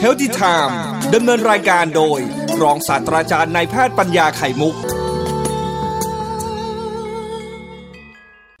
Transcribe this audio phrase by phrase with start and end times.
[0.00, 0.78] เฮลติไทม์
[1.14, 2.20] ดำเนินรายการโดย
[2.62, 4.74] รองศาสตราจารย์นายแพทย์ปัญญาไข่มุก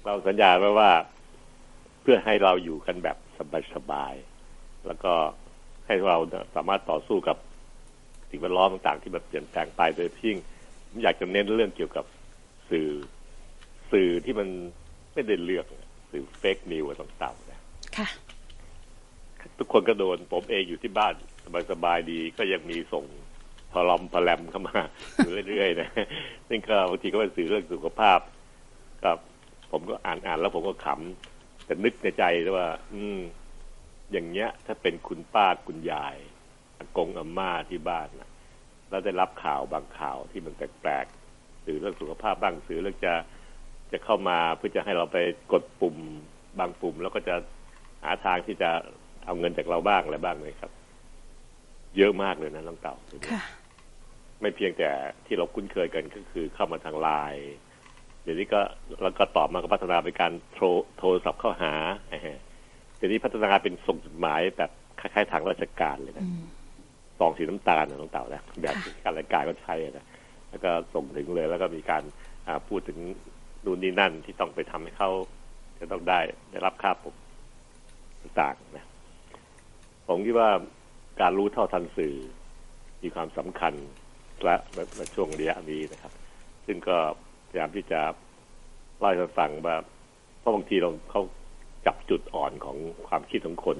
[0.04, 0.90] เราสัญญาไว้ว่า
[2.02, 3.16] เพื่อให้เราอยู่กันแบบ
[3.74, 5.12] สบายๆแล้วก็
[5.86, 6.18] ให้เรา
[6.54, 7.36] สามารถต่อสู้กับ
[8.30, 10.36] สิ่งแวดล้อมต่างๆ ที่มันเปลี่ยนแปลงไปโดยพิง
[10.88, 12.04] ผมอยากจะเน้นเรื่องเกี่ยวกับ
[12.70, 12.88] สื่อ
[13.92, 14.48] สื่อที่มัน
[15.12, 15.66] ไม่ได้เลือก
[16.10, 17.60] สื่อเฟกนิวต่างๆนะ
[17.96, 18.06] ค่ะ
[19.62, 21.14] ทุกคนก็โดน ผมเองอยู่ที่บ้าน
[21.70, 23.04] สบายๆดีก็ยังมีส่ง
[23.72, 24.78] พลอมพลแลมเข้ามา
[25.16, 25.88] อยู่เรื่อยๆนะ
[26.48, 28.18] ซึ่งก็บางทีก็เป็นสื่อเรื่องสุขภาพ
[29.04, 29.16] กับ
[29.70, 32.24] ผมก็อ่านอ่านแล้วผมก็ขำแต่นึกในใจ
[32.56, 33.18] ว่า อืม
[34.12, 36.16] อย่างเงี้ย ถ้าเป็นคุณป้าคุณยาย
[36.78, 38.30] อากงอาม่าที่บ้านนะ
[38.90, 43.14] แล้วได้รับข่าวบางข่าวที่มันแปลกๆสื่อเรื่องสุขภาพบ้างสื่อเรื่องจะ
[43.92, 45.18] จะเข้ามาเพื่อจะให้เราไป
[45.52, 45.96] กดปุ่ม
[46.58, 47.34] บางปุ่ม แล้วก็จะ
[48.02, 48.70] หาทางที่จะ
[49.26, 50.70] เอาเงินจากเราบ้างอะไรบ้างเลยครับ
[51.96, 52.94] เยอะมากเลยนะน้องเต่า
[53.30, 53.42] ค่ะ
[54.40, 54.90] ไม่เพียงแต่
[55.26, 57.52] ที่เราคุ้นเคยกันก็คือเข้ามาทางไลน์
[58.22, 58.60] เดี๋ยวนี้ก็
[59.02, 60.66] แล้วก็ต่อมาก็พัฒนาเป็นการโทร
[60.98, 61.72] โทรศัพท์เข้าหา
[62.96, 64.70] เดี๋ยวนี้พัฒนาเป็นส่งจดหมายแบบ
[65.00, 66.26] คล้ายๆทางราชการเลยนะ
[67.18, 70.06] ซองสีน้ำตาลนะน้องเต่านะแบบที่การรายการก็ใช้นะ
[70.50, 72.02] แล้วก็ส่งถึงเลย แล้วก็มีการ
[72.46, 72.98] อ่าพูดถึง
[73.64, 75.10] นู่นนี่นั่นที่ต้องไปทำให้เขา
[75.78, 76.20] จะต้องได้
[76.50, 77.14] ได้รับค่าปก
[78.20, 78.86] ต่างๆนะ
[80.08, 80.50] ผมคิดว่า
[81.20, 82.16] การรู้เท่าทันสื่อ
[83.02, 83.74] มีความสำคัญ
[84.44, 84.54] และ
[84.98, 86.12] ในช่วงระยะนี้นะครับ
[86.66, 86.96] ซึ่งก็
[87.48, 88.00] พยายามที่จะ
[88.98, 89.76] เล่าให้ฟังว่า
[90.38, 91.22] เพราะบางทีเราเขา
[91.86, 92.76] จับจุดอ่อนของ
[93.08, 93.78] ความคิดของคน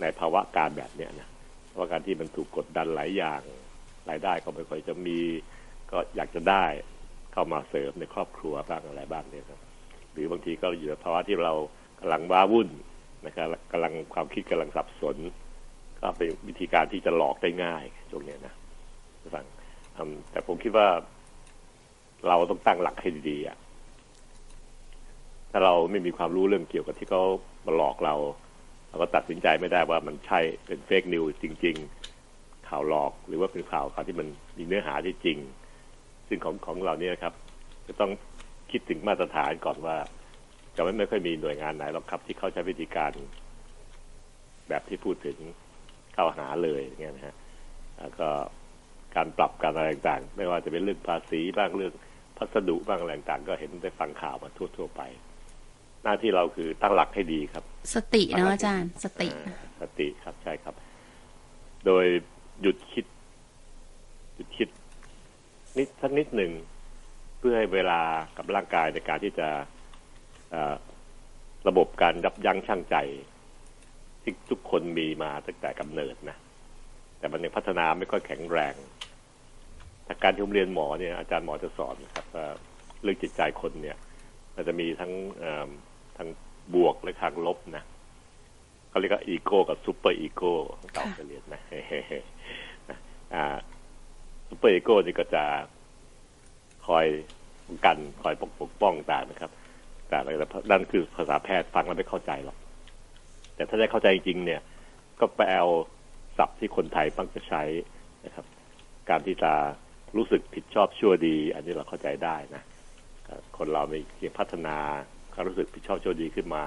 [0.00, 1.28] ในภาวะการแบบเนี้ยนะ
[1.72, 3.40] ภาวะการที่มันถูกกดดันหลายอย่าง
[4.10, 5.18] รายได้ก็ไม่ค่อยจะมี
[5.90, 6.64] ก็อยากจะได้
[7.32, 9.60] เข้ามาเสริมในครอบครัวบ้างอะไรบ้างเนี่ยครับ
[10.12, 11.52] หรือบางทีก็อยู่ในภาวะที่เรา
[12.00, 12.68] กำลังว้าวุ่น
[13.26, 15.16] นะครับกำลังความคิดกำลังสับสน
[16.00, 18.54] ก็เป็นวิธีการที่จะหลอกได้ง่ายตรงนี้นะ
[19.34, 19.46] ฟัง
[20.30, 20.88] แต่ผมคิดว่า
[22.28, 23.56] เราต้องตั้งหลักให้ดีๆอะ
[25.50, 27.22] ถ้าเราไม่มีความรู้เรื่องเกี่ยวกับที่เขา
[27.66, 28.14] มาหลอกเรา
[28.88, 31.76] เราก็ตัดสินใจไม่ได้ว่ามันใช่เป็นเฟกนิวจริง
[32.22, 35.38] ๆ ข่าวหลอกหรือว่าเป็นข่าวข่าวที่มันมีเนื้อหาที่จริง
[36.28, 37.34] ซึ่งของของเราเนี่ยครับ
[37.86, 38.10] จะต้อง
[38.70, 39.96] คิดถึงมาตรฐานก่อนว่า
[40.78, 43.12] จะไม่ไม่ค่อยมีหน่วยงานไหนหรอกครับ ที่เขาใช้วิธีการ
[44.68, 45.36] แบบที่พูดถึง
[46.14, 47.36] เข้าหาเลยเงี้ยนะฮะ
[47.98, 48.28] แล้วก็
[49.16, 51.92] การปรับการอะไรต่างๆ ไม่ว่าจะเป็นเรื่องภาษีบ้างเรื่อง
[52.36, 55.02] พัสดุบ้างอะไรต่างๆ ก็เห็นได้ฟังข่าวมาทั่วๆไป
[56.04, 59.28] หน้าที่เราคือตั้งหลักให้ดีครับ สติเนาะอาจารย์ สติ
[59.80, 60.74] สติครับใช่ครับ
[61.86, 62.04] โดย
[62.62, 63.06] หยุดคิด
[64.34, 64.68] หยุดคิด
[65.78, 66.52] นิดสักนิดหนึ่ง
[67.38, 68.00] เพื่อให้เวลา
[68.36, 69.48] กับร่างกายในการที่จะ
[71.68, 72.96] ระบบการยับยั้งชั่งใจ
[74.22, 76.36] ที่ทุกคนมีมาตั้งแต่กำเนิดนะ
[77.18, 78.74] แต่มันยังพัฒนาไม่ค่อยแข็งแรง
[80.06, 82.46] ถ้าการที่ผมเรียนหมอเนี่ยอาจารย์หมอจะสอนนะครับว่า
[83.02, 83.96] เรื่องจิตใจคนเนี่ย
[84.54, 85.12] มันจะมีทั้ง
[86.16, 86.28] ทั้ง
[86.74, 87.84] บวกและทางลบนะ
[88.90, 90.52] เขาเรียกว่าอีโก้กับ superego
[90.92, 91.60] เก่าจะเรียนนะ
[94.48, 95.44] superego นี่ก็จะ
[96.86, 97.06] คอย
[97.84, 99.50] กันคอยปกป้องต่างนะครับ
[100.08, 100.18] แต่
[100.70, 102.56] นั่นคือภาษาแพทย์ฟังแล้วไม่เข้าใจหรอก
[103.54, 104.60] แต่ถ้าได้เข้าใจจริงเนี่ย
[105.20, 105.66] ก็ไปเอา
[106.38, 107.62] ศัพท์ที่คนไทยมักจะใช้
[108.24, 108.46] นะครับ
[109.08, 109.52] การที่จะ
[110.16, 112.62] รู้สึกผิดชอบชั่วดี อันนี้เราเข้าใจได้นะ
[113.56, 114.76] คนเรามีเพียงพัฒนา
[115.34, 116.64] ความรู้สึกผิดชอบชั่วดีขึ้นมา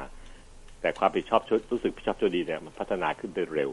[0.82, 1.42] แต่ความผิดชอบ
[1.72, 3.72] รู้สึกผิดชอบชั่วดีเนี่ยมันพัฒนาขึ้นได้เร็ว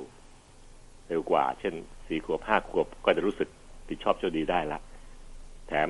[1.09, 1.75] เร็วกว่า เช่น
[2.07, 3.49] สี่ขวบห้าขวบก็จะรู้สึก
[3.89, 4.81] ผิดชอบชั่วดีได้ละ
[5.69, 5.89] แถม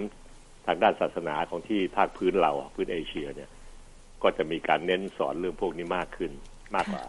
[0.67, 3.51] ทางด้านศาสนาของที่ภาคพื้นเราพื้นเอเชียเนี่ย
[4.23, 6.33] ก็จะมีการเน้นสอนเรื่องพวกนี้มากขึ้น
[6.77, 7.05] มากกว่า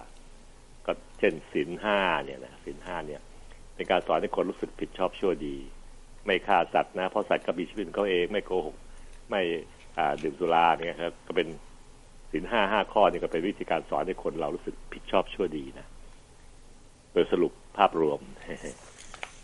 [0.85, 3.21] ก็เช่นศีลห้าเนี่ยนะศีลห้าเนี่ย
[3.75, 5.57] เป็นการสอนให้คนรู้สึกผิดชอบชั่วดี
[6.25, 8.77] ไม่ฆ่าสัตว์นะ เพราะสัตว์ก็มีชีวิตเขาเองไม่โกหก
[9.29, 9.41] ไม่
[10.23, 11.47] ดื่มสุราเนี่ยครับก็เป็น
[12.31, 15.87] ศีลห้าห้าข้อนี่ก็เป็นวิธีการสอนให้คนเรารู้สึกผิดชอบชั่วดีนะ
[17.13, 18.19] โดยสรุปภาพรวม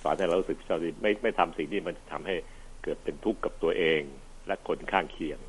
[0.03, 2.35] สอนให้เรารู้สึกผิดชอบดีไม่ไม่ทำสิ่งที่มันทำให้
[2.83, 4.01] เกิดเป็นทุกข์กับตัวเอง
[4.47, 5.39] และคนข้างเคียง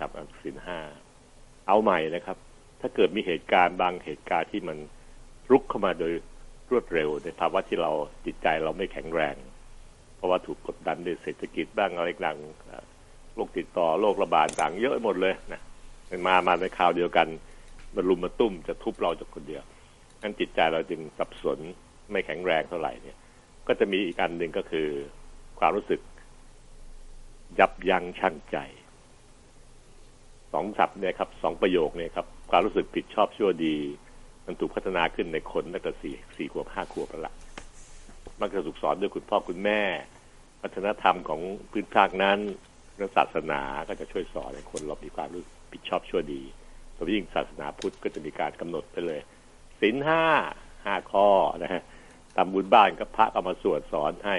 [0.00, 0.10] ครับ
[0.42, 0.78] ศีลห้า
[1.66, 2.36] เอาใหม่นะครับ
[2.80, 4.78] ถ้าเกิดมีเหตุการณ์บางเหตุการณ์ที่มัน
[5.50, 6.12] รุกเข้ามาโดย
[6.70, 7.92] รวดเร็วในภาวะที่เรา
[8.26, 9.36] จิตใจเราไม่แข็งแรง
[10.16, 12.38] เพราะว่าถูกกดดันด้วยเศรษฐกิจบ้างอะไรต่าง
[13.34, 15.60] โรคติดต่อโรคระบาดต่างเยอะหมดเลยนะ
[16.10, 17.28] มันมามาในคราวเดียวกัน
[17.94, 19.62] มันรุมมาตุ้มจะทุบเราจากคนเดียว
[20.22, 21.58] นั้นจิตใจเราจึงสับสน
[22.10, 23.16] ไม่แข็งแรงเท่าไหร่เนี่ย
[23.66, 24.88] ก็จะมีอีกอันหนึ่งก็คือ
[25.58, 26.00] ความรู้สึก
[27.58, 28.56] ยับยั้งชั่งใจ
[30.52, 33.76] สองศัพท์เนี่ยครับสองประโยคเนี่ยครับความรู้สึกผิดชอบชั่วดี
[34.46, 37.34] มันถูกพัฒนาขึ้นในคนตั้งแต่สี่สี่ขวบห้าขวบแล้วละ
[38.40, 39.82] มันจะถูกสอนด้วยคุณพ่อคุณแม่
[40.62, 42.38] วัฒนธรรมของพื้นภาคนั้น
[42.96, 45.42] เรื่องศาสนาก็จะช่วยสอนให้คนเรามีความรู้
[45.72, 46.42] ผิดชอบชั่วดี
[46.94, 49.20] โดยยิ่งศาสนาพุทธก็จะมีการกำหนดไปเลย
[49.80, 50.24] ศีลห้า
[50.84, 51.28] ห้าข้อ
[51.62, 51.82] นะฮะ
[52.36, 54.36] ทำบุญบ้านก็พระก็มาสวดสอนให้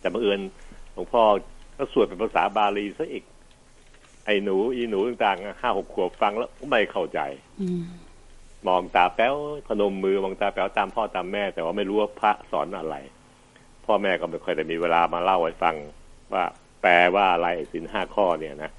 [0.00, 0.40] แต่บังเอิญ
[0.92, 1.22] หลวงพ่อ
[1.78, 3.24] ก็สวดเป็นภาษาบาลีซะอีก
[4.24, 7.20] ไอ้หนู อีหนูต่างๆห้าหกขวบฟังแล้วไม่เข้าใจ
[7.62, 7.82] อืม
[8.68, 9.34] มองตาแป๊ว
[9.68, 12.96] พนมมือมองตาแป๊วตามพ่อตามแม่ แต่ว่าไม่รู้ว่าพระสอนอะไร
[13.84, 15.76] พ่อแม่ก็ไม่ค่อยได้มีเวลามาเล่าให้ฟัง
[16.32, 16.44] ว่า
[16.82, 18.72] แปลว่าอะไรสินห้าข้อเนี่ยนะ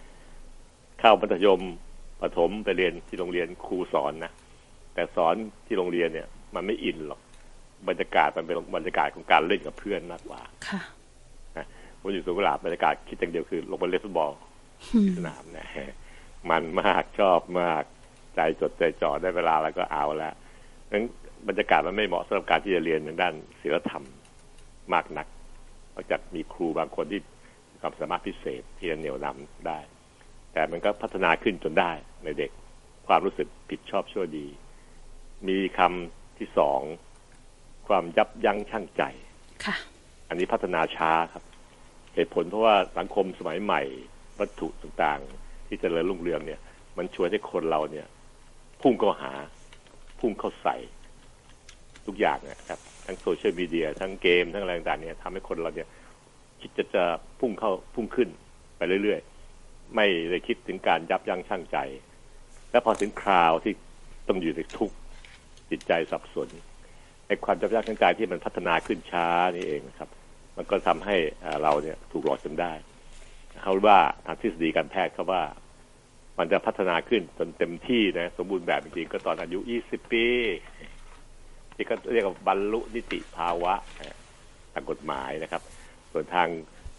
[1.00, 1.62] เข้ามัธยม
[2.22, 4.32] ประถมไปเรียนที่โรงเรียนครูสอนนะ
[4.94, 5.36] แต่สอน
[5.66, 7.22] ที่โรงเรียนเนี่ย มันไม่อินหรอก
[7.88, 10.82] บรรยากาศมันเป็นบรรยากาศของการเล่นกับเพื่อนมากกว่า ค่ะ
[12.00, 14.51] ผมอยู่สุขลาบบรรยากาศคิดอย่างเดียวคือลงไปเล่นฟุตบอลอืม
[15.18, 15.68] สนามนะ
[16.50, 17.84] มันมากชอบมาก
[18.36, 20.34] ใจจดใจจ่อได้เวลาแล้วก็เอาแล้ว
[20.92, 21.04] นั้น
[21.48, 24.06] บรรยากาศมันไม่เหมาะสำหรับการที่จะเรียนทางด้านศิลธรรม
[24.94, 25.28] มากนัก
[25.96, 27.22] นอกจากมีครูบางคนที่
[27.72, 29.80] มีความสามารถพิเศษที่จะเหนี่ยวนำได้
[30.54, 31.92] แต่มันก็พัฒนาขึ้นจนได้
[32.24, 32.52] ในเด็ก
[33.08, 34.48] ความรู้สึกผิดชอบชั่วดี
[35.48, 36.82] มีคำที่สอง
[37.88, 39.04] ความยับยั้งชั่งใจ
[39.66, 39.76] ค่ะ
[40.30, 41.44] อันนี้พัฒนาช้าครับ
[42.16, 43.82] เหตุผลเพราะว่าสังคมสมัยใหม่
[44.40, 46.60] วัตถุต่างๆ ที่เจริญรุ่งเรืองเนี่ย
[46.98, 48.06] มันชวนให้คนเราเนี่ย
[48.82, 49.32] พุ่งเข้าหา
[50.20, 50.76] พุ่งเข้าใส่
[52.06, 55.88] ทุกอย่างนะครับ ทั้งโซเชียลมีเดีย ทั้งเกม ทั้งอะไรต่างๆเนี่ยทำให้คนเราเนี่ย
[56.62, 57.04] คิดจะจะ
[57.40, 58.30] พุ่งเข้าพุ่งขึ้น
[58.78, 61.78] ไปเรื่อยๆ ไม่ได้คิดถึงการยับยั้งชั่งใจ
[62.72, 63.74] และพอถึงคราวที่
[64.28, 64.96] ต้องอยู่ในทุกข์
[65.70, 66.48] จิตใจสับสน
[67.28, 70.10] ไอ้ความยับยั้งชั่งใจที่มันพัฒนาขึ้นช้านี่เองนะครับ
[70.58, 71.16] มันก็ทำให้
[71.64, 72.74] เราเนี่ยถูกหลอกจนได้
[73.62, 75.44] เขาว่าทางทฤษฎีการแพทย์เขาว่า
[76.40, 80.26] มันจะพัฒนาขึ้นจนเต็มที่นะ สมบูรณ์แบบจริงๆก็ตอนอายุ 20 ปี
[81.76, 84.18] ที่ก็เรียกว่าบรรลุนิติภาวะนะ
[84.74, 85.62] ทางกฎหมายนะครับ
[86.12, 86.48] ส่วนทาง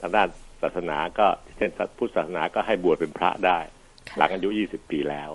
[0.00, 0.28] ทางด้าน
[0.62, 1.26] ศาสนาก็
[1.56, 3.58] เช่นพุทธศาสนาก็ให้บวชเป็นพระได้
[4.08, 5.30] ค่ะหลังอายุ 20 ปีแล้ว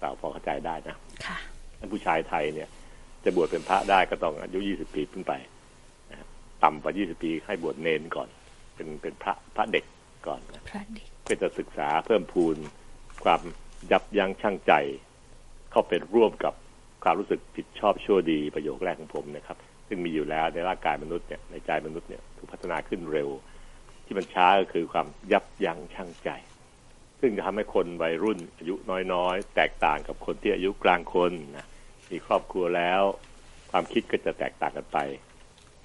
[0.00, 1.38] เราพอเข้าใจได้นะค่ะ
[1.78, 2.68] ท่านผู้ชายไทยเนี่ย
[3.24, 5.32] จะบวชเป็นพระได้ก็ต้องอายุ 20 ปีขึ้นไป
[6.10, 6.28] นะครับ
[6.64, 8.28] ต่ำกว่า 20 ปีให้บวชเนนก่อน
[8.74, 9.84] เป็นเป็นพระพระเด็ก
[10.26, 12.56] ก่อนนะพระเด็กเพื่อจะศึกษาเพิ่มพูน
[13.24, 13.40] ความ
[13.90, 14.72] ยับยั้งชั่งใจ
[15.70, 16.54] เข้าเป็นร่วมกับ
[17.04, 23.28] ความรู้สึกผิดชอบชั่วดีประโยคแรกของผมนะครับ ซึ่งมีอยู่แล้วในร่างกายมนุษย์เนี่ยในใจมนุษย์เนี่ยถูกพัฒนาขึ้นเร็ว
[24.04, 26.30] ที่มันช้าก็คือความยับยั้งชั่งใจ
[27.20, 28.74] ซึ่งจะทำให้คนวัยรุ่นอายุ
[29.12, 31.66] น้อยๆ แตกต่างกับคนที่อายุกลางคนนะ
[32.10, 33.02] มีครอบครัวแล้ว
[33.70, 34.98] ความคิดก็จะแตกต่างกันไป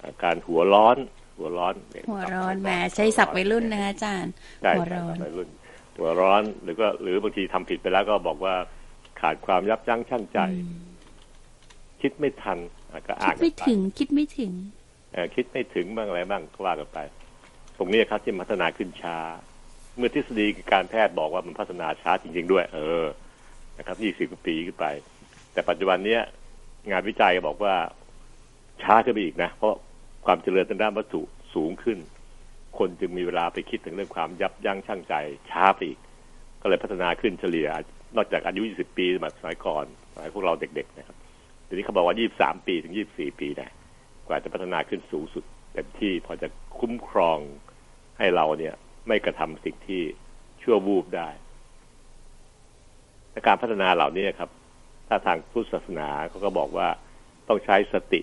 [0.00, 0.96] อ่าการหัวร้อน
[1.40, 4.32] หัวร้อนเยหัวร้อนแหมใช้ศัพท์วัยรุ่นนะคะอาจารย์
[4.62, 5.48] ใช่หัวใช่ร้อนวัยรุ่น
[5.98, 8.54] หัวร้อนหรือก็หรือบางทีทำผิดไปแล้วก็บอกว่า
[9.20, 10.74] ขาดความยับยั้งชั่งใจอืม
[12.00, 12.58] คิดไม่ทัน
[12.92, 14.52] อะก็คิอ่าดนไม่กันปถึง คิดไม่ถึง
[15.12, 16.98] เอ่อคิดไม่ถึงบ้างอะไรบ้างก็ว่ากันไป
[17.78, 19.16] ตรงนี้ครับที่พัฒนาขึ้นช้า
[19.96, 23.06] เมื่อทฤษฎีการแพทย์บอกว่ามันพัฒนาช้าจริง ๆ ด้วย เออ
[23.78, 24.86] นะครับยี่สิบปีขึ้นไป
[25.52, 26.22] แต่ปัจจุบันเนี้ย
[26.90, 27.74] งานวิจัยบอกว่า
[28.82, 29.74] ช้าขึ้นไปอีกนะ เพราะ
[30.24, 31.22] ความเจริญทางด้านวัตถุ
[31.54, 31.98] สูงขึ้น
[32.78, 35.14] คนจึงมีเวลาไปคิดถึงเรื่องความยับยั้งชั่งใจ
[35.50, 35.98] ช้าไปอีก
[36.62, 37.68] ก็เลยพัฒนาขึ้นเฉลี่ย
[38.16, 41.16] นอกจากอายุ 20 ปีสมัยก่อนสมัยพวกเราเด็กๆนะครับ
[41.66, 43.74] ทีนี้เขาบอกว่า 23 ปีถึง 24 ปีนะ
[44.26, 47.38] กว่าจะพัฒนาขึ้นสูงสุดเต็มที่พอจะคุ้มครอง
[48.18, 48.74] ให้เราเนี่ย
[49.08, 50.02] ไม่กระทำสิ่งที่
[50.62, 51.28] ชั่ววูบได้
[53.32, 54.50] และการพัฒนาเหล่านี้ครับ
[55.08, 56.88] ถ้าทางพุทธศาสนาเขาก็บอกว่า
[57.48, 58.20] ต้องใช้สติ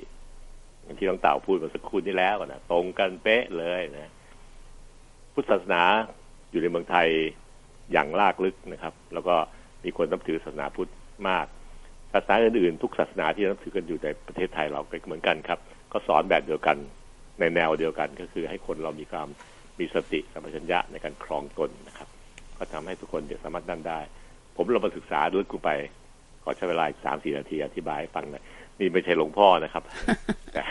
[0.87, 4.11] อย่างที่น้องเต่าพูดมื่อสักครู่นี้แล้วนะตรงกันเป๊ะเลยนะ
[5.33, 5.83] พุทธศาสนา
[6.51, 7.07] อยู่ในเมืองไทย
[7.91, 9.35] อย่างลากลึกนะครับ แล้วก็
[9.83, 10.91] มีคนนับถือศาสนาพุทธ
[11.27, 11.45] มาก
[12.11, 15.59] ศาสนาอื่นๆ ทุกศาสนาที่นับถือกันอยู่ในประเทศไทยเราก็เหมือนกันครับ
[15.91, 16.77] ก็สอนแบบเดียวกัน
[17.39, 19.27] ในแนวเดียวกันก็คือให้คนเรามีความ
[19.79, 22.09] มีสติสัมปชัญญะในการครองตนนะครับ
[22.57, 23.99] ก็ทำให้ทุกคนเดี๋ยวสามารถนั่นได้
[24.55, 25.69] ผมเรามาศึกษาด้วยกูไป
[26.47, 28.43] อใช้เวลาอีกสามสี่นาทีอธิบายให้ฟังหน่อย
[28.79, 29.83] นี่ไม่ใช่หลวงพ่อนะครับ
[30.53, 30.61] แต่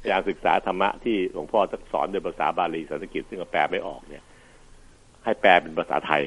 [0.00, 1.60] พยายามศึกษาธรรมะที่หลวงพ่อ
[1.92, 4.24] สอนด้วยภาษาบาลีสันสกฤตซึ่งแปลไม่ออกเนี่ย
[5.24, 6.22] ให้แปลเป็นภาษาไทย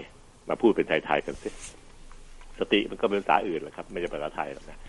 [0.49, 1.49] มาพูดเป็นไทยๆกันสิ
[2.59, 4.79] สติมันก็เป็นภาษาอื่นแหละครับ ไม่ใช่ภาษาไทยหรอกนะ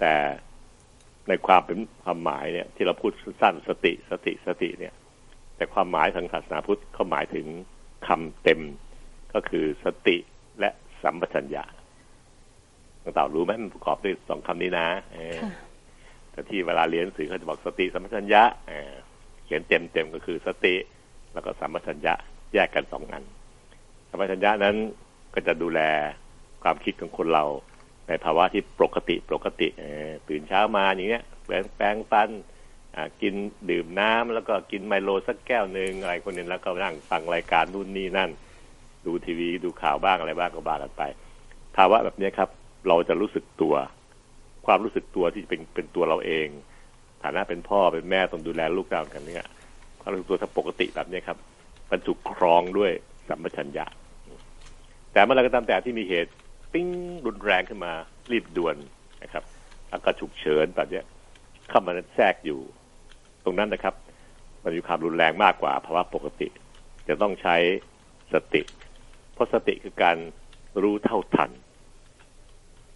[0.00, 0.12] แต่
[1.28, 4.94] ในความเป็นความหมายเนี่ย ที่เราพูดสั้นสติสติสติเนี่ย
[5.56, 7.46] แต่ความหมายทางศาสนาพุทธเขาหมายถึง
[8.06, 8.60] คำเต็ม
[9.34, 10.16] ก็คือสติ
[10.60, 10.70] และ
[11.02, 11.64] สัมปชัญญะ
[13.06, 15.52] ต่างเต่ารู้ไหมมันประกอบด้วยสองคำนี้นะเออค่ะ
[16.32, 18.92] แต่ที่เวลาเรียนหนังสือเขาจะบอกสติสัมปชัญญะเอ่อ
[19.44, 20.74] เขียนเต็มเต็มๆก็คือสติ
[21.32, 22.14] แล้วก็สัมปชัญญะ
[22.54, 23.24] แยกกันสองอัน
[24.08, 24.76] สัมปชัญญะนั้น
[25.34, 25.80] ก็จะดูแล
[26.62, 27.44] ความคิดของคนเรา
[28.08, 29.68] ในภาวะที่ปกติปกติ
[30.28, 32.30] ตื่นเช้ามาอย่างเงี้ยแปรงแปรงฟัน
[33.22, 33.34] กิน
[33.70, 38.30] ดื่มน้ำแล้วก็กินไมโลสักแก้วหนึ่งอะไรคนนึงแล้วก็นั่งฟังรายการนู่นนี่นั่น
[39.06, 41.02] ดูทีวีดูข่าวบ้างอะไรบ้างก็บ้ากันไป
[41.76, 42.48] ภาวะแบบนี้ครับ
[42.88, 43.74] เราจะรู้สึกตัว
[44.66, 46.48] ความรู้สึกตัวที่เป็นเป็นตัวเราเอง
[47.22, 49.44] ฐานะเป็นพ่อเป็นแม่ต้องดูแลลูกเรากันเนี่ย
[50.00, 51.38] ความรู้สึกตัวถ้าปกติแบบนี้ครับ
[51.90, 52.92] มันถูกครองด้วย
[53.28, 53.86] สัมปชัญญะ
[55.12, 56.32] แต่เมื่อไรก็ตามแต่ที่มีเหตุ
[56.72, 56.88] ปิ้ง
[57.26, 57.92] รุนแรงขึ้นมา
[58.32, 58.76] รีบด่วน
[59.22, 59.44] นะครับ
[59.90, 61.00] แล้วก็ฉุกเฉินแบบนี้
[61.68, 62.60] เข้ามาแทรกอยู่
[63.44, 63.94] ตรงนั้นนะครับ
[64.64, 66.48] มันมีความรุนแรงมากกว่าภาวะปกติ
[67.08, 67.56] จะต้องใช้
[68.32, 68.62] สติ
[69.34, 70.16] เพราะสติคือการ
[70.82, 71.50] รู้เท่าทัน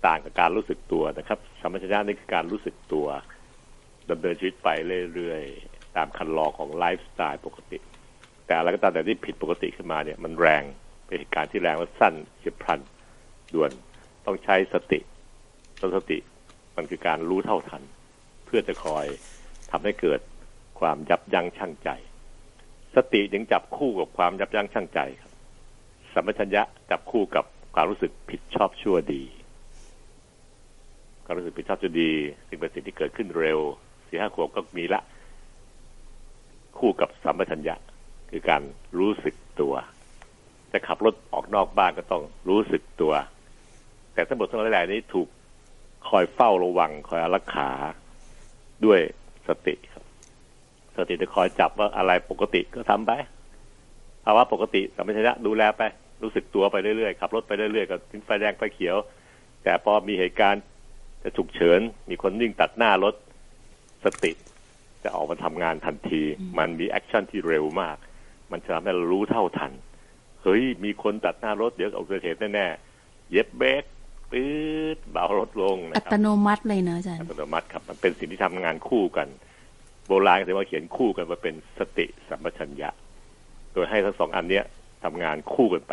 [0.07, 3.07] ต่างกับการรู้สึกตัวนะครับสัมปชัญญะนี่คือการรู้สึกตัว
[4.11, 4.69] ดำเนินชีวิตไป
[5.14, 7.78] เรื่อยๆตามคันลองของไลฟ์สไตล์ปกติ
[8.47, 10.62] แต่อะไรก็ตามแต่ที่ผิดปกติขึ้นมาเนี่ย มันแรง
[11.07, 12.80] เป็นเหตุการณ์ที่แรงและสั้นเฉียบพลัน
[13.54, 13.71] ด่วน
[14.26, 14.99] ต้องใช้สติ
[15.97, 16.19] สติ
[16.76, 17.83] มันคือการรู้เท่าทัน
[18.45, 19.07] เพื่อจะคอย
[19.71, 20.21] ทำให้เกิด
[20.80, 21.88] ความยับยั้งชั่งใจ
[22.95, 25.33] สติยังจับคู่กับความยับยั้งชั่งใจครับ
[26.12, 29.23] สัมปชัญญะจับคู่กับความรู้สึกผิดชอบชั่วดี
[31.31, 32.13] ความรู้สึกผิดชอบชั่วดี
[32.49, 33.59] ซึ่งเป็นสิ่งที่เกิดขึ้นเร็ว
[34.09, 35.01] สี่ห้าขวบก็มีละ
[36.79, 37.75] คู่กับสัมปชัญญะ
[38.31, 38.63] คือการ
[38.99, 39.75] รู้สึกตัว
[40.73, 43.13] จะขับรถออกนอกบ้านก็ต้องรู้สึกตัว
[44.13, 45.29] แต่ทั้งหมดทั้งหลายนี้ถูก
[46.09, 47.71] คอยเฝ้าระวัง คอยรักขา
[48.85, 49.01] ด้วย
[49.49, 50.05] สติครับ
[50.97, 53.13] สติจะคอยจับว่าอะไรปกติก็ทำไป
[54.25, 55.83] ภาวะปกติสัมปชัญญะดูแลไป
[56.23, 58.97] รู้สึกตัวไปเรื่อยๆขับรถไปเรื่อยๆก็ทิ้งไฟแดงไฟเขียว
[59.63, 60.63] แต่พอมีเหตุการณ์
[61.23, 63.15] จะฉุกเฉิน มีคนวิ่งตัดหน้ารถ
[64.05, 64.33] สติ
[65.05, 66.23] จะออกมาทำงานทันที
[66.59, 67.97] มันมี action ที่เร็วมาก
[68.50, 69.73] มันจะทำให้เรารู้เท่าทัน
[70.43, 73.85] เฮ้ย มีคนตัดหน้ารถ เดี๋ยวอุบัติเหตุแน่ๆ เหยียบเบรก
[74.31, 74.49] ปื๊
[74.97, 79.29] ดเบารถลงนะครับอัตโนมัติเลยนะอาจารย์อัตโนมัติครับ มันเป็นสิ่งที่ทำงานคู่กัน
[80.09, 82.91] โบราณก็จะว่าเขียนคู่กันมาเป็นสติสัมปชัญญะ
[83.73, 84.65] โดยให้ทั้งสองอันเนี้ย
[85.05, 85.93] ทำงานคู่กันไป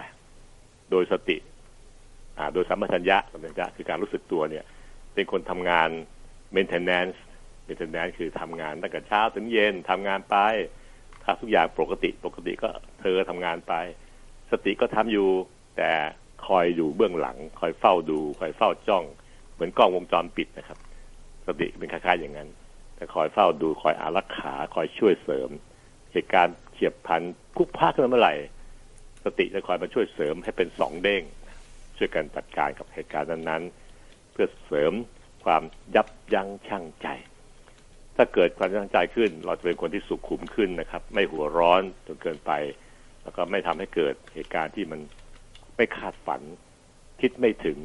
[0.92, 1.38] โดยสติ
[2.38, 4.66] อ่า โดยสัมปชัญญะสัมปชัญญะคือการรู้สึกตัวเนี่ย
[5.18, 5.90] เป็นคนทำงาน
[6.56, 7.18] maintenance
[7.68, 10.38] maintenance คือทำงานตั้งแต่เช้าถึงเย็นทำงานไป
[11.24, 12.70] ถ้าทุกอย่างปกติปกติก็
[13.02, 13.74] เธอทำงานไป
[14.52, 15.30] สติก็ทำอยู่
[15.78, 15.92] แต่
[16.48, 19.04] คอยอยู่เบื้องหลัง คอยเฝ้าดู คอยเฝ้าจ้อง
[19.54, 20.78] เหมือนกล้องวงจรปิดนะครับ
[21.48, 22.50] สติเป็นคล้ายๆอย่างนั้น
[22.96, 25.50] แต่คอยเฝ้าดูคอยอารักขา คอยช่วยเสริม
[26.14, 27.22] เหตุการณ์เฉียบพลัน
[27.58, 28.36] คุกพาขึ้นมาเมื่อไหร่
[29.24, 31.24] สติจะคอยมาช่วยเสริมให้เป็นสองเด้ง
[31.98, 33.87] ช่วยกันจัดการกับเหตุการณ์นั้นๆ
[34.38, 34.94] พื่อเสริม
[35.46, 35.64] ความ
[35.96, 37.08] ยับยั้งชั่งใจ
[38.16, 42.52] ถ้าเกิดความยั้งใจขึ้น เราจะเป็นคนที่สุขุมขึ้นนะครับ ไม่หัวร้อนจนเกินไป
[43.24, 45.00] แล้วก็ไม่ทำให้เกิดเหตุการณ์ที่มัน
[45.78, 46.42] ไม่คาดฝัน
[47.22, 47.78] คิดไม่ถึง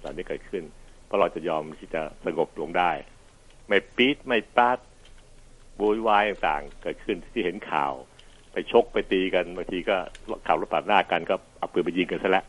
[0.00, 0.64] เหล่านี้เกิดขึ้น
[1.06, 2.90] เพราะเราจะยอมที่จะสงบลงได้
[3.68, 4.78] ไม่ปี๊ดไม่ปาด
[5.76, 7.92] โวยวายต่างๆเกิดขึ้นที่เห็นข่าว
[8.52, 9.96] ไปชกไปตีกันบางทีก็
[10.46, 12.44] ข่าวรถปาดหน้ากันก็เอาปืนไปยิงกันซะแล้ว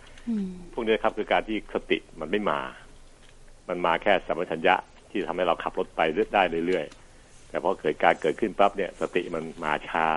[0.73, 2.59] พวกนี้ครับคือการที่สติมันไม่มา
[3.71, 4.75] มันมาแค่สัมปชัญญะ
[5.11, 6.01] ที่ทำให้เราขับรถไป
[6.35, 10.07] ได้เรื่อยๆ แต่พอเกิดการเกิดขึ้นปั๊บเนี่ยสติมันมาช้า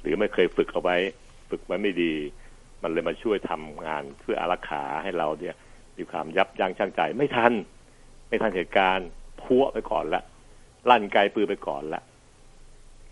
[0.00, 0.96] หรือไม่เคยฝึกเอาไว้
[1.50, 2.14] ฝึกไว้ไม่ดี
[2.82, 5.54] มันเลยมาช่วยทำงานเพื่ออารักขาให้เราเนี่ย
[5.96, 7.52] มีความยับยั้งชั่งใจไม่ทัน
[8.28, 9.08] ไม่ทันเหตุการณ์
[9.42, 10.22] พัวไปก่อนละ
[10.90, 12.02] ลั่นไกลปืนไปก่อนละ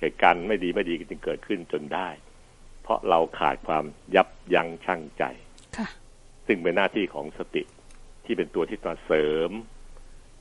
[0.00, 2.08] เหตุการณ์ไม่ดีไม่ดีก็จึงเกิดขึ้นจนได้
[2.82, 3.84] เพราะเราขาดความ
[4.16, 5.24] ยับยั้งชั่งใจ
[6.46, 7.62] ซึ่งเป็นหน้าที่ของสติ
[8.30, 9.50] ที่เป็นตัวที่มาเสริม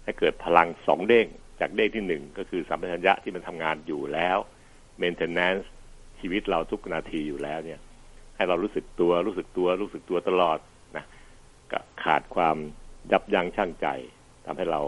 [0.04, 1.28] ให้เกิดพลังสองเด้ง
[1.60, 4.38] จากเด้งที่หนึ่งก็คือสัมปชัญญะที่มันทำงานอยู่แล้ว
[5.02, 5.66] maintenance
[6.20, 7.80] ชีวิตเราทุกนาทีอยู่แล้วเนี่ย
[8.36, 10.58] ให้เรารู้สึกตัวรู้สึกตัวรู้สึกตัวตลอด
[10.96, 11.06] นะ
[11.72, 12.58] ก็ขาดความ
[13.12, 13.88] ยับยั้งชั่งใจ
[14.46, 14.82] ทำให้เรา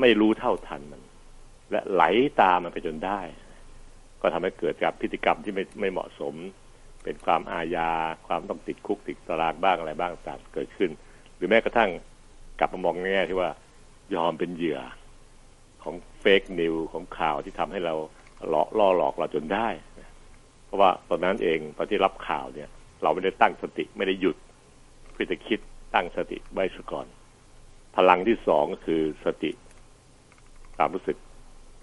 [0.00, 1.02] ไม่รู้เท่าทันมัน
[1.70, 2.02] และไหล
[2.40, 3.20] ตามมันไปจนได้
[4.20, 6.34] ก็ทำให้เกิดกับพฤติกรรมที่ไม่ไม่เหมาะสม
[7.04, 7.90] เป็นความอาญา
[8.26, 10.90] ความต้องติดคุกติดตารางบ้างอะไรบ้างต่างเกิดขึ้น
[11.36, 11.90] หรือแม้กระทั่ง
[12.62, 13.50] กลับมามองแง่ที่ว่า
[14.14, 14.80] ยอมเป็นเหยื่อ
[15.82, 17.94] ของเฟกนิวของข่าวที่ทำให้เรา
[18.50, 19.68] หลอกล่อหลอกเราจนได้
[20.64, 22.68] เพราะว่าตอนนั้นเองตอนที่รับข่าวเนี่ย
[23.02, 24.36] เราไม่ได้ตั้งสติไม่ได้หยุด
[25.12, 25.58] เพื่อจะคิด
[25.94, 27.06] ตั้งสติไว้ซะก่อน
[27.96, 29.50] พลังที่สองก็คือสติ
[30.78, 31.16] ตามรู้สึก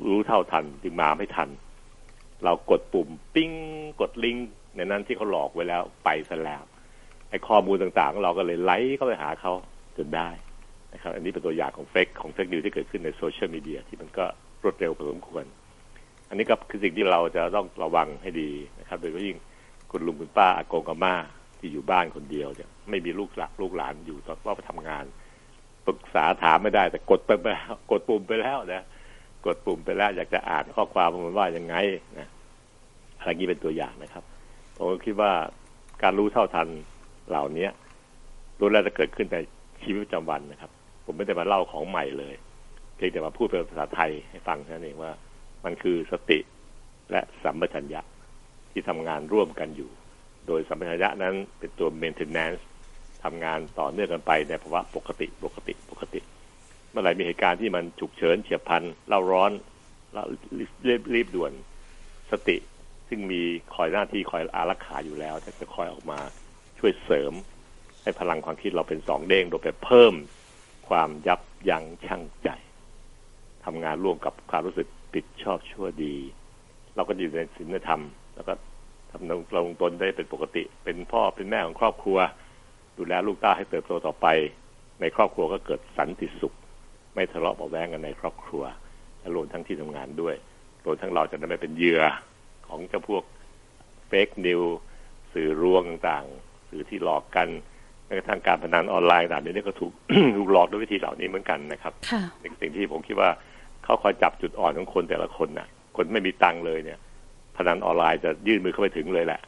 [0.09, 1.49] รู้เท่าทันจึงมาไม่ทัน
[2.43, 3.51] เรากดปุ่มปิ้ง
[4.01, 6.63] กดลิงก์ในนั้นที่เขาหลอกไว้แล้วไปซะแล้ว
[7.29, 9.53] ไอ้ข้อมูลต่างๆ เราก็เลยไล่เข้าไปหาเขา
[9.97, 10.29] จนได้
[10.93, 14.25] นะครับอันนี้เป็นตัวอย่างของเฟกของเฟกนิวที่เกิดขึ้นในโซเชียลมีเดียที่มันก็
[14.63, 15.43] รวดเร็วพอสมควร
[16.29, 19.37] อันนี้ก็คือสิ่งที่เราจะต้องระวังให้ดีนะครับ โดยเฉพาะยิ่ง
[19.91, 21.15] คุณลุงคุณป้าอากงอาม่า
[21.59, 25.05] ที่อยู่บ้านคนเดียวเนี่ยไม่มีลูกหลานลูกหลานอยู่ตอนว่าไปทำงาน
[25.87, 28.83] ปรึกษาถามไม่ได้ แต่กดไปแล้วกดปุ่มไปแล้วนะ
[29.45, 31.75] กดปุ่มไปแล้วอยากจะอ่านข้อความมันว่ายังไง
[32.19, 32.27] นะ
[33.17, 34.23] อะไรนี้เป็นตัวอย่างนะครับ
[34.77, 35.31] ผมคิดว่า
[36.03, 36.67] การรู้เท่าทัน
[37.29, 37.67] เหล่านี้
[38.59, 39.37] รู้แล้วจะเกิดขึ้นใน
[39.83, 40.71] ชีวิตประจำวันนะครับ
[41.11, 42.35] ผมไม่ได้มาเล่าของใหม่เลย
[42.95, 45.11] เพียงแต่มาพูดเป็นภาษาไทยให้ฟังนั้นเองว่า
[45.65, 46.39] มันคือสติ
[47.11, 48.01] และสัมปชัญญะ
[48.71, 49.89] ที่ทำงานร่วมกันอยู่
[50.47, 52.61] โดยสัมปชัญญะนั้นเป็นตัว maintenance
[53.23, 56.19] ทำงานต่อเนื่องกันไปในภาวะปกติปกติปกติ
[56.89, 59.51] เมื่อไหร่มีเหตุการณ์ที่มันฉุกเฉินเฉียบพลันเล่าร้อน
[60.13, 60.25] แล้ว
[61.13, 61.51] รีบด่วน
[62.31, 62.57] สติ
[63.09, 63.41] ซึ่งมี
[63.75, 66.19] คอยหน้าที่คอยอารักขาอยู่แล้วจะคอยออกมา
[66.79, 67.33] ช่วยเสริม
[68.03, 70.13] ให้พลังความคิดเราเป็นสองเด้งโดยไปเพิ่ม
[70.89, 72.49] ความยับยั้งชั่งใจ
[73.65, 76.15] ทำงานร่วมกับความรู้สึกผิดชอบชั่วดี
[76.95, 78.01] เราก็อยู่ในศีลธรรม
[78.35, 78.53] แล้วก็
[79.11, 82.17] ทำลงตนได้เป็นปกติ เป็นพ่อเป็นแม่ของครอบครัว
[82.97, 84.27] ดูแลลูกต้าให้เติบโตต่อไป
[85.01, 86.55] ในครอบครัวก็เกิดสันติสุข
[87.13, 88.63] ไม่ทะเลาะเบาแวงกันในครอบครัว
[89.19, 90.35] และรวมทั้งที่ทำงานด้วย
[90.85, 92.01] รวมทั้งเราจะได้ไม่เป็นเหยื่อ
[92.67, 93.23] ของเจ้าพวก
[94.07, 94.61] เฟกนิว
[95.33, 97.47] สื่อรวงต่างๆสื่อที่หลอกกัน
[98.09, 99.91] แม้กระทั่งการพนันออนไลน์ต่างๆนี้ก็ถูก
[100.37, 102.21] ถูกหลอกด้วยวิธีเหล่านี้เหมือนกันนะครับค่ะ
[102.61, 103.29] สิ่งที่ผมคิดว่า
[103.83, 106.99] เขาคอยจับจุดอ่อนของคนแต่ละคนน่ะ คนไม่มีตังค์เลยเนี่ย
[107.55, 109.41] พนันออนไลน์จะยื่นมือเข้าไปถึงเลยแหละ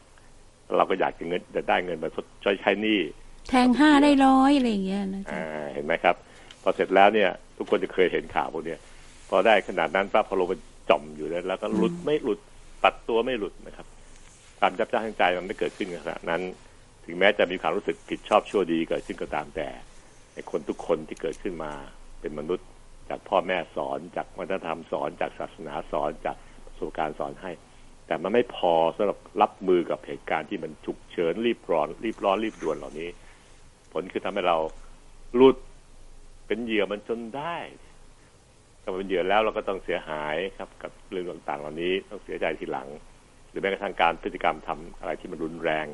[0.78, 3.00] เราก็อยากจะเงินจะได้เงินมาชดใช้ใช้หนี้
[3.50, 6.16] แทงห้าได้ร้อยอะไรอย่างเงี้ยนะจ๊ะอ่าเห็นไหมครับ
[6.62, 8.80] พอเสร็จแล้วเนี่ย ทุกคนจะเคยเห็นข่าวพวกเนี้ย
[9.30, 10.54] พอได้ขนาดนั้นปั๊บพอลงไป
[10.90, 12.40] จ่อมอยู่แล้วแล้วก็หลุดไม่หลุด
[12.84, 13.88] ปัดตัวไม่หลุดนะครับ
[14.60, 16.42] ความจับจ้างทางใจมันไม่เกิดขึ้นขณะนั้น
[17.12, 19.68] ถึงแม้จะมีความรู้สึกผิดชอบชั่วดีเกิดขึ้นก็ตามแต่
[20.34, 21.72] ในคนทุกคนที่เกิดขึ้นมา
[22.22, 22.68] เป็นมนุษย์
[23.10, 27.52] จากพ่อแม่สอนจากวัฒนธรรมสอนจากศาสนาสอนจากประสบการณ์สอนให้
[28.08, 33.10] แต่มันไม่พอสำหรับรับมือกับเหตุการณ์ที่มันฉุกเฉินรีบร้อน รีบร้อนรีบด่วนเหล่านี้
[33.92, 34.58] ผลคือทำให้เรา
[35.36, 35.58] หลุด
[36.48, 37.58] เป็นเหยื่อมันจนได้
[38.82, 42.88] ถ้าเป็นเหยื่อแล้วเราก็ต้องเสียหายครับ กับเรื่องต่างๆ เหล่านี้ต้องเสียใจทีหลัง
[43.50, 45.88] หรือแม้กระทั่งการพฤติกรรมทำอะไรที่มันรุนแรง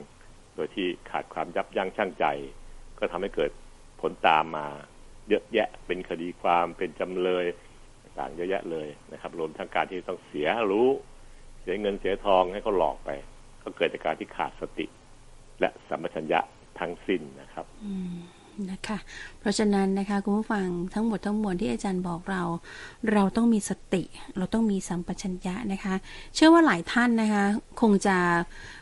[0.57, 2.25] โดยที่ขาดความยับยั้งชั่งใจ
[2.99, 3.51] ก็ทำให้เกิด
[4.01, 4.67] ผลตามมา
[5.29, 7.45] เยอะแยะเป็นคดีความเป็นจำเลย
[8.19, 10.89] ต่างเยอะแยะเลยนะครับรวมทั้งการที่ต้องเสียรู้
[11.61, 13.09] เสียเงินเสียทองให้เขาหลอกไป
[13.63, 14.85] ก็เกิดจากการที่ขาดสติ
[15.59, 16.39] และสัมปชัญญะ
[16.79, 17.91] ทั้งสิ้นนะครับอื
[18.71, 18.97] นะคะ
[19.39, 22.41] เพราะฉะนั้นนะคะคุณผู้ฟังทั้งหมดทั้งมวลที่อาจารย์บอกเรา
[23.13, 24.03] เราต้องมีสติ
[24.37, 25.95] เราต้องมีสัมปชัญญะนะคะ
[26.35, 27.43] เชื่อว่าหลายท่านนะคะ
[27.81, 28.17] คงจะ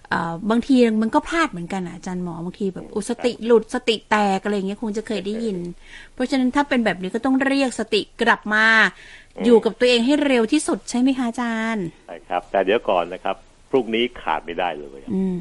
[0.10, 5.58] เอ่อบางทีมันก็พลาดเหมือนกันอะอาจารย์หมอบางทีแบบอุยสติหลุดสติแตกอะไรอย่างเงี้ยคงจะเคยได้ยิน
[6.14, 8.66] เพราะฉะนั้นถ้าเป็นแบบนี้ก็ต้องเรียกสติกลับมา
[9.46, 13.36] อยู่กับตัวเองให้เร็วที่สุดใช่ไหมคะอาจารย์ใช่ครับ แต่เดี๋ยวก่อนนะครับ
[13.70, 15.40] พรุ่งนี้ขาดไม่ได้เลยอืม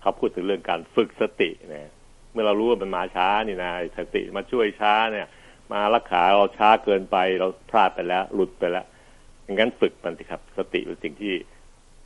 [0.00, 1.90] เขาพูดถึงเรื่องการฝึกสตินะ
[2.32, 5.28] เมื่อเรารู้ว่ามันมาช้านี่นะสติมาช่วยช้าเนี่ย
[5.72, 8.86] มารักษาเราช้าเกินไปเราพลาดไปแล้ว หลุดไปแล้ว
[9.44, 11.34] อย่างนั้นฝึกมันสิครับ สติเป็นสิ่งที่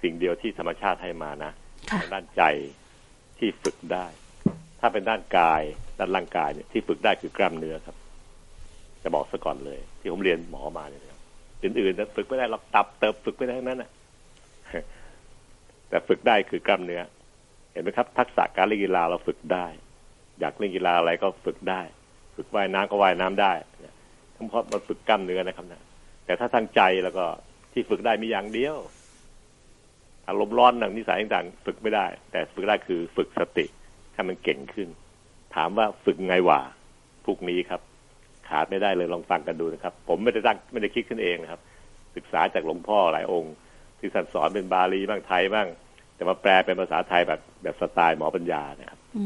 [0.03, 1.51] สิ่งเดียวที่ธรรมชาติให้มานะ
[1.91, 2.43] ค่ะทางด้านใจ
[3.39, 4.07] ที่ฝึกได้
[4.81, 5.63] ถ้าเป็นด้านกาย
[5.99, 7.97] ด้านร่างกายเนี่ยที่ฝึกได้คือกล้ามเนื้อครับ
[9.03, 11.21] จะบอกซะก่อนเลย ที่ผมเรียนหมอมาเนี่ยนะครับ
[11.63, 13.91] อื่นๆนะฝึกไม่ได้หรอกตับเติบฝึกไม่ได้ทั้งนั้นนะ
[15.89, 17.01] แต่ฝึกได้คือกล้ามเนื้อ
[17.73, 19.67] เห็นไหมครับ ทักษะการเล่นกีฬาเราฝึกได้
[20.41, 21.81] อยากเล่นกีฬาอะไรก็ฝึกได้
[22.37, 23.53] ฝึกว่ายน้ำก็ว่ายน้ำได้
[24.37, 25.83] ทั้งเพราะมันฝึกกล้ามเนื้อนะครับนะ
[26.27, 27.25] แต่ถ้าทางใจแล้วก็
[27.73, 28.77] ที่ฝึกได้มีอย่างเดียว
[30.29, 33.67] อารมณ์ร้อนหนังนิสัยต่างๆฝึกไม่ได้ แต่ฝึกได้คือฝึกสติ
[34.15, 34.89] ให้มันเก่งขึ้น
[35.55, 36.61] ถามว่าฝึกไงวะ
[37.27, 37.81] พวกนี้ครับ
[38.49, 41.61] ขาดไม่ได้เลยลองฟังกันดูนะครับ ผมไม่ได้ตั้งไม่ได้คิดขึ้นเองนะครับ
[42.17, 43.55] ศึกษาจากหลวงพ่อหลายองค์
[43.99, 45.69] ที่ท่นสอนเป็นบาลีบ้างไทยบ้าง
[46.15, 49.25] แต่มาแปลเป็นภาษาไทยแบบแบบสไตล์หมอปัญญานะครับอื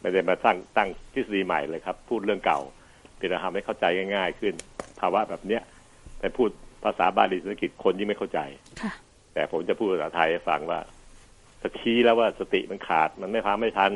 [0.00, 2.60] ไม่ได้มาสร้างตั้งทฤษฎีใหม่เลยครับ พูดเรื่องเก่า
[3.16, 3.84] เพื่อทำให้เข้าใจ
[4.14, 4.54] ง่าย ๆ ขึ้น
[5.00, 5.62] ภาวะแบบเนี้ย
[6.18, 6.48] แต่พูด
[6.84, 8.40] ภาษาบาลีสันสกฤตคนยิ่งไม่เข้าใจ
[8.82, 8.92] ค่ะ
[9.34, 10.80] แต่ผมจะพูดภาษาไทยให้ฟังว่า
[11.62, 13.92] สชี้แล้วว่าสติมันขาด มันไม่พาไม่ทัน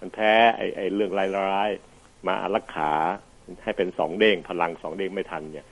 [0.00, 2.92] มันแพ้ไอ้ไอ้เรื่องร้ายๆมาอารักขา
[3.64, 5.66] ให้เป็นสองเด้งพลังสองเด้งไม่ทันเนี่ย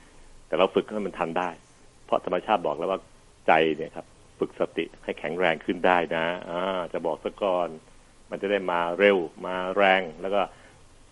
[0.47, 1.51] แต่เราฝึกให้มันทันได้
[2.07, 3.01] เพราะธรรมชาติบอกแล้วว่า
[3.47, 4.07] ใจเนี่ยครับ
[4.39, 7.69] ฝึกสติให้แข็งแรงขึ้นได้นะอ่าจะบอกซะก่อน
[8.31, 10.41] มันจะได้มาเร็วมาแรง แล้วก็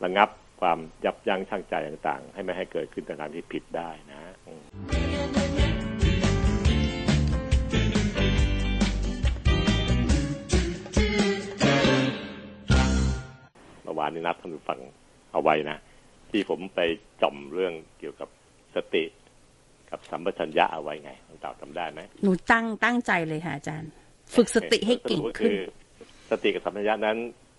[0.05, 0.29] ระงับ
[0.61, 4.62] ความยับยั้งชั่งใจต่างๆ ให้ไม่ให้เกิดขึ้นในทางที่ผิดได้นะอืม
[13.83, 14.79] เมื่อวานนี้นัดท่านผู้ฟัง
[15.33, 15.79] เอาไว้นะ
[16.31, 16.81] ที่ผมไป
[17.22, 18.29] จ่อมเรื่องเกี่ยวกับ
[18.74, 19.05] สติ
[19.90, 23.90] กับสัมปชัญญะเอาไว้ไงคุณเต่าจำได้ไหมหนูตั้งตั้งใจเลยค่ะอาจารย์
[24.35, 25.61] ฝึกสติให้เก่งสรุปขึ้นคือ
[26.31, 27.19] สติกับสัมปชัญญะนั้น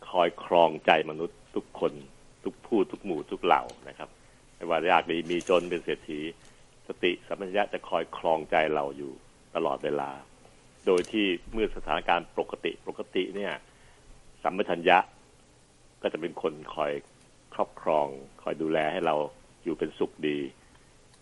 [0.10, 1.93] คอยครองใจมนุษย์ทุกคน
[2.45, 4.10] ทุกผู้ทุกหมู่ทุกเหล่านะครับ
[4.56, 6.19] ไม่ว่ายากดีมีจนเป็นเศรษฐี
[6.88, 9.12] สติสัมปชัญญะจะคอยคลองใจเราอยู่
[9.56, 10.10] ตลอดเวลา
[10.86, 13.53] โดยที่เมื่อสถานการณ์ปกติปกติเนี่ย
[14.43, 14.97] สัมปชัญญะ
[16.01, 16.91] ก็จะเป็นคนคอย
[17.53, 18.08] ครอบครอง
[18.43, 19.15] คอยดูแลให้เรา
[19.63, 20.38] อยู่เป็นสุขดี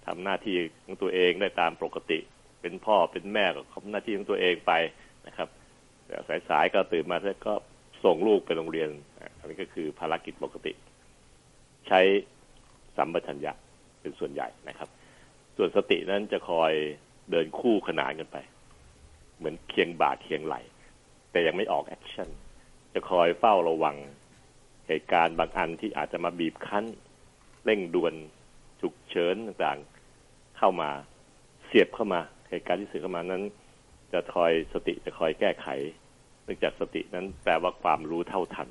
[0.05, 2.19] ทำหน้าที่ของตัวเองได้ตามปกติ
[2.61, 4.71] เป็นพ่อเป็นแม่ก็ทำหน้าที่ของตัวเองไป
[5.27, 5.47] นะครับ
[6.49, 7.53] สายๆก็ตื่นมาแล้วก็
[8.03, 8.89] ส่งลูกไปโรงเรียน
[9.37, 10.73] อันนี้ก็คือภารกิจปกติ
[11.87, 12.01] ใช้
[12.97, 13.53] สัมปชัญญะ
[14.01, 14.89] เป็นส่วนใหญ่นะครับ
[15.57, 16.71] ส่วนสตินั้นจะคอย
[17.31, 18.37] เดินคู่ขนานกันไป
[19.37, 20.55] เหมือนเคียงบ่าเคียงไหล
[21.31, 22.29] แต่ยังไม่ออกแอคชั่น
[22.93, 23.95] จะคอยเฝ้าระวัง
[24.87, 26.85] เหตุการณ์บางอันที่อาจจะมาบีบคั้น
[27.65, 28.13] เร่งด่วน
[28.81, 30.89] ฉุกเฉินต่างๆเข้ามา
[31.65, 33.43] เสียบเข้ามา เหตุการณ์ที่เสียบเข้ามานั้น
[34.13, 35.67] จะคอยสติจะคอยแก้ไข
[36.43, 38.69] เนื่องจากสตินั้นแปลว่าความรู้เท่าทัน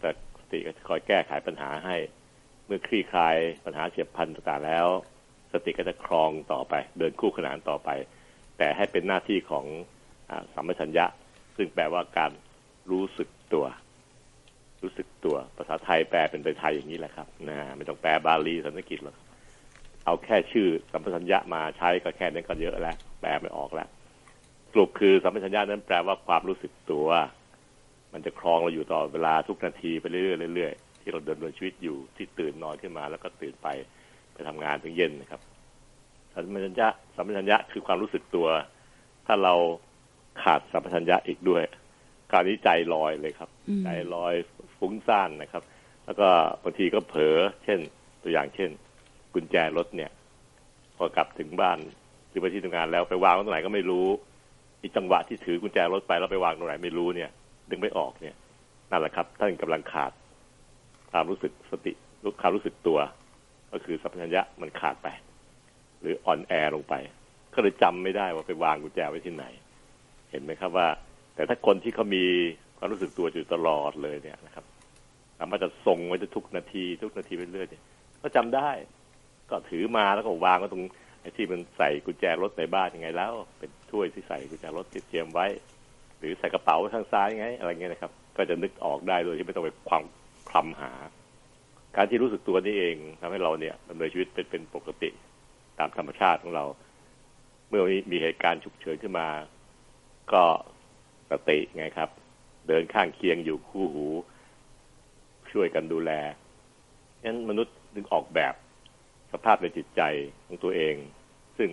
[0.00, 1.96] แต่สติก็จะคอยแก้ไขปัญหาให้
[2.66, 4.86] เมื่อคลี่คลายปัญหาเฉียบพลันต่างๆแล้ว
[5.52, 7.90] สติก็จะครองต่อไป เดินคู่ขนานต่อไป
[8.58, 9.64] แต่ให้เป็นหน้าที่ของ
[10.30, 11.06] อสัมปชัญญะ
[11.56, 12.30] ซึ่งแปลว่าการ
[12.90, 13.66] รู้สึกตัว
[14.82, 19.16] รู้สึกตัว ภาษาไทยแปลเป็นไทยอย่างนี้แหละครับนะไม่ต้องแปลบาลีสันสกฤตหรอก
[20.04, 23.88] เอาแค่ชื่อสัมปชัญญะมาใช้ก็แค่นั้นก็เยอะแล้วแปลไม่ออกแล้ว
[24.70, 27.06] สรุปคือสัมปชัญญะนั้นแปลว่าความรู้สึกตัว
[28.12, 33.68] มันจะครองเราอยู่ต่อเวลาทุกนาทีไปเรื่อยๆเรื่อยๆที่เราเดินดนชีวิตอยู่ที่ตื่นนอนขึ้นมา แล้วก็ตื่นไป
[34.32, 35.40] ไปทำงานถึงเย็นนะครับ
[36.34, 38.48] สัมปชัญญะสัมปชัญญะคือความรู้สึกตัว
[39.26, 39.54] ถ้าเรา
[40.42, 41.62] ขาดสัมปชัญญะอีกด้วย
[42.32, 43.50] การนี้ใจลอยเลยครับ
[43.84, 44.34] ใจลอย
[44.78, 45.62] ฟุ้งซ่านนะครับ
[46.06, 46.28] แล้วก็
[46.62, 47.78] บางทีก็เผลอเช่น
[48.22, 48.70] ตัวอย่างเช่น
[49.34, 50.10] กุญแจรถเนี่ย
[50.96, 51.78] พอกลับถึงบ้าน
[52.28, 54.06] หรือไปที่ทำงานแล้วไปวางตรงไหนก็ไม่รู้
[54.80, 57.30] อีจังหวะที่ถือกุญแจรถไปแล้วไปวางตรงไหนไม่รู้เนี่ย
[57.70, 58.34] ดึงไม่ออกเนี่ย
[58.90, 60.12] นั่นแหละครับ ท่านกำลังขาด
[61.10, 61.92] ความรู้สึกสติ
[62.22, 62.98] รู้ความรู้สึกตัว
[63.72, 65.08] ก็คือสัพพัญญะมันขาดไป
[66.00, 66.94] หรืออ่อนแอลงไป
[67.54, 69.46] ก็เลยจำไม่ได้ว่าไปวางกุญแจไว้ที่ไหน
[70.30, 70.88] เห็นไหมครับว่า
[71.34, 72.24] แต่ถ้าคนที่เขามี
[72.78, 74.64] ความรู้สึกตัวอยู่ตลอดเลยเนี่ยนะครับ
[75.38, 78.70] สามารถจะส่งไว้ทุกนาที ทุกนาทีไปเรื่อยๆก็จำได้
[79.50, 80.84] ก็ถือมาแล้วก็วางไว้ตรง
[81.20, 85.46] ไอ้ที่มันใส่กุญแจรถในบ้านยังไงแล้ว เป็นถ้วยที่ใส่กุญแจรถที่เตรียมไว้
[86.18, 90.04] หรือใส่กระเป๋าทางซ้ายไง อะไรเงี้ยนะครับ ก็จะนึกออกได้โดยที่ไม่ต้องไปความ
[90.48, 90.92] คลำหา
[91.96, 95.10] การที่รู้สึกตัวนี่เองทำให้เราเนี่ยดำเนินชีวิตเป็นเป็นปกติ
[95.78, 96.64] ตามธรรมชาติของเรา
[97.68, 99.28] เมื่อมีเหตุการณ์ฉุกเฉินขึ้นมา
[100.32, 100.44] ก็
[101.30, 102.10] สติไงครับ
[102.68, 104.06] เดินข้างเคียงอยู่คู่หู
[105.52, 106.12] ช่วยกันดูแล
[107.24, 108.54] งั้นมนุษย์ดึงออกแบบ
[109.34, 110.02] สภาพในจิตใจ
[110.46, 110.94] ของตัวเอง
[111.58, 111.70] ซึ่ง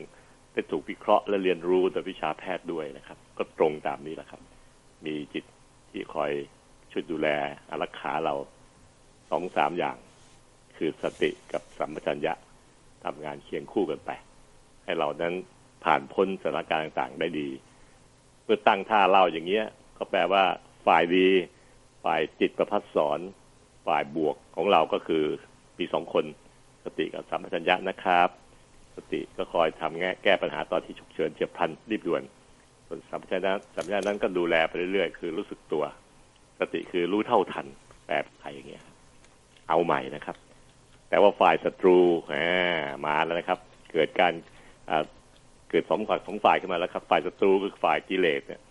[0.53, 4.41] ได้ถูกวิเคราะห์และเรียนรู้โดยวิชาแพทย์ด้วยนะครับ ก็ตรงตามนี้แหละครับ
[5.05, 5.45] มีจิต
[5.91, 6.31] ที่คอย
[6.91, 7.27] ช่วยดูแล
[7.69, 8.35] อารักขาเรา
[9.29, 9.97] สองสามอย่าง
[10.77, 12.33] คือสติกับสัมปชัญญะ
[13.03, 14.11] ทำงานเคียงคู่กันไป
[14.83, 15.33] ให้เรานั้น
[15.83, 17.49] ผ่านพ้นสถานการณ์ต่างๆ ได้ดี
[18.43, 19.65] เมื่อตั้งท่าเล่าอย่างเงี้ย
[19.97, 20.43] ก็แปลว่า
[20.87, 21.27] ฝ่ายดี
[22.03, 23.19] ฝ่ายจิตประพัดสอน
[23.87, 25.23] ฝ่ายบวกของเราก็คือ
[25.79, 26.25] มีสองคน
[26.85, 28.29] สติกับสัมปชัญญะนะครับ
[28.95, 32.23] สติก็คอยทำแก้แก้ปัญหาตอนที่ฉุกเฉินเฉียบพลันรีบด่วน
[32.87, 35.83] ส่วนสัมปชัญญะสัมปชัญญะนั้นก็ดูแลไปเรื่อยๆ คือรู้สึกตัว
[36.59, 37.67] สติคือรู้เท่าทัน
[38.05, 38.83] แปลไทยอย่างเงี้ย
[39.69, 40.35] เอาใหม่นะครับ
[41.09, 41.97] แต่ว่าฝ่ายศัตรู
[43.05, 43.59] มาแล้วนะครับ
[43.93, 44.33] เกิดการ
[45.69, 48.61] เกิดสองฝ่ายสองฝ่ายขึ้นมาแล้วครับ ฝ่ายศัตรูคือฝ่ายกิเลสเนี่ย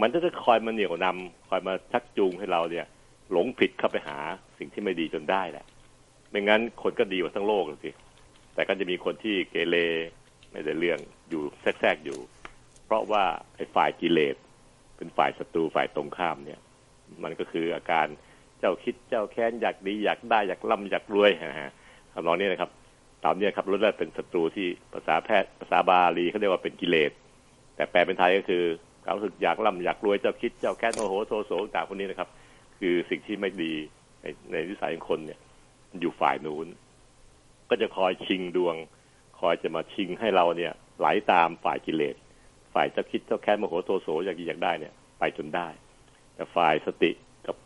[0.00, 2.86] มันจะจะคอยมาเหนี่ยวนำคอยมาชักจูงให้เราเนี่ย
[3.32, 4.18] หลงผิดเข้าไปหา
[4.58, 5.64] สิ่งที่ไม่ดีจนได้แหละ
[6.36, 7.90] ไม่งั้นคนก็ดีกว่าทั้งโลกสิ
[8.54, 9.76] แต่ก็จะมีคนที่เกเร
[10.52, 10.98] ไม่ได้เรื่อง
[11.30, 12.18] อยู่แทรกๆอยู่
[12.86, 13.24] เพราะว่า
[13.56, 14.36] ไอ้ฝ่ายกิเลส
[14.96, 16.60] เป็นฝ่ายศัตรูฝ่ายตรงข้ามเนี่ย
[17.22, 18.06] มันก็คืออาการ
[18.58, 21.72] เจ้าคิดเจ้าแค้นอยากดีอยากได้อยากร่ำอยากรวยฮะ
[22.12, 22.70] คำนองนี้นะครับ
[23.24, 27.10] ตามนี้ครับรถแรกเป็นศัตรูที่ภาษาแพทย์ภาษาบาลีเขาเรียกว่าเป็นกิเลส
[27.76, 28.62] แต่แปลเป็นไทยก็คือ
[29.04, 32.28] ความรู้สึกอยากร่ำอยากรวยเจ้าคิดเจ้าแค้นโมโหโทโสต่างพวกนี้นะครับ
[32.80, 33.72] คือสิ่งที่ไม่ดี
[34.22, 35.40] ในในวิสัยของคนเนี่ย
[36.00, 36.66] อยู่ฝ่ายนู้น
[37.68, 38.76] ก็จะคอยชิงดวง
[39.40, 42.14] คอยจะมาชิงให้เราเนี่ย ไหลาตามฝ่ายกิเลส
[42.74, 45.68] ฝ่ายเจ้าคิดเจ้าแค้นโมโหโทโสอยากอยากได้เนี่ย ไปจนได้
[46.34, 47.10] แต่ฝ่ายสติ
[47.46, 47.56] กับ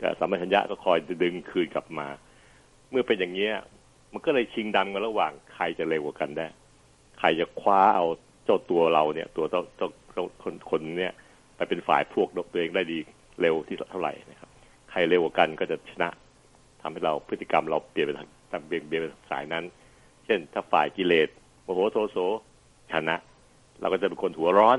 [0.00, 2.08] กับสัมปชัญญะก็คอยดึงคืนกลับมา
[2.90, 3.54] เมื่อเป็นอย่างเนี้ย
[4.12, 6.46] มันก็เลยชิงดำกันระหว่างใครจะเร็วกว่ากันได้
[7.18, 8.06] ใครจะคว้าเอา
[8.44, 9.88] เจ้าตัวเราเนี่ย ตัวเจ้าเจ้า
[10.42, 11.14] คนคนเนี่ย
[11.56, 12.98] ไปเป็นฝ่ายพวกตัวเองได้ดี
[13.40, 14.50] เร็วที่เท่าไหร่นะครับ
[14.90, 16.08] ใครเร็วกว่ากันก็จะชนะ
[16.82, 18.10] ทำให้เราพฤติกรรมเราเปลี่ยนไป
[18.52, 19.64] ทางเบี่ยงเบียนไปสายนั้น
[20.24, 21.28] เช่น ถ้าฝ่ายกิเลส
[21.62, 22.18] โมโหโทโส
[22.92, 23.16] ชนะ
[23.80, 24.78] เราก็จะเป็นคนหัวร้อน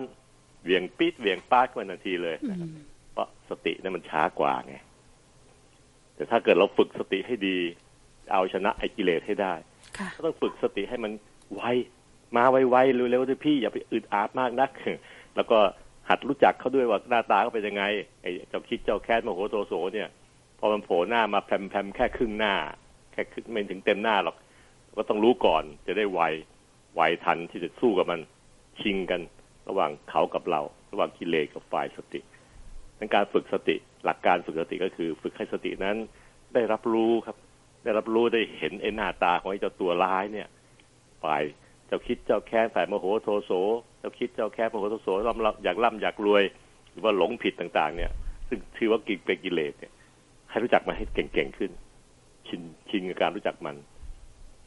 [0.64, 2.70] เวียงปิดเวียงป้าขึ้นทันทีเลยนะครับ
[3.14, 4.76] เพราะสตินั้นมันช้ากว่าไง
[6.16, 7.58] แต่ถ้าเกิดเราฝึกสติให้ดี
[8.32, 9.54] เอาชนะไอ้กิเลสให้ได้
[9.98, 11.12] ค่ะก็ต้องฝึกสติให้มัน
[11.54, 11.62] ไว
[12.36, 14.72] มาไวๆเร็วๆด้วยพี่อย่าไปอึดอัดมากนัก
[15.36, 15.60] แล้วก็
[16.10, 17.84] หัดรู้จักเขาด้วยว่าหน้าตาเขาเป็นยังไง
[18.22, 20.10] ไอ้เจ้าคิดเจ้าแค้นโมโหโทโสเนี่ย
[20.60, 22.54] พอมันโผล่หน้ามาแพรมๆแค่ครึ่งหน้า
[23.12, 24.36] แค่ครึ่งไม่ถึงเต็มหน้าหรอก
[24.98, 26.22] ก็ต้องรู้ก่อนจะได้ไว
[26.96, 28.20] ไวทันที่จะสู้กับมัน
[28.80, 29.22] ชิงกัน
[29.70, 32.20] ระหว่างเขากับเรา ระหว่างกิเลสกับฝ่ายสติ
[32.98, 35.98] ในการฝึกสติหลักการฝึกสติก็คือ ฝึกให้สตินั้น
[36.54, 37.38] ได้รับรู้ครับ
[37.84, 40.48] ได้รับรู้ได้เห็นไอ้หน้าตาของไอ้เจ้าตัวร้ายเนี่ย
[41.24, 41.44] ฝ่าย
[41.88, 43.52] เจ้าคิดเจ้าแค้นฝ่ายโมโหโทโส
[44.00, 46.44] เจ้าคิดเจ้าแค้นโมโหโทโสร่ำอยากร่ำอยากรวย
[46.92, 48.12] หรือว่าหลงผิดต่าง ๆ เนี่ย
[48.48, 49.92] ซึ่งถือว่ากิเป็นกิเลสเนี่ย
[50.50, 51.72] ให้รู้จักมันให้เก่งๆขึ้น
[52.48, 53.76] ชินชินกับการรู้จักมัน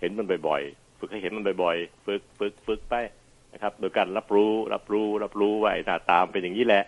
[0.00, 2.94] เห็นมันบ่อยๆ ฝึกให้เห็นมันบ่อยๆ ฝึกฝึกฝึกไป
[3.52, 6.84] นะครับ โดยการรับรู้รับรู้ รับรู้ว่าไอ้หน้าตามเป็นอย่างนี้แหละ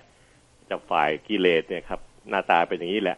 [0.71, 3.17] จากฝ่ายกิเลสเนี่ยครับ หน้าตาเป็นอย่างนี้แหละ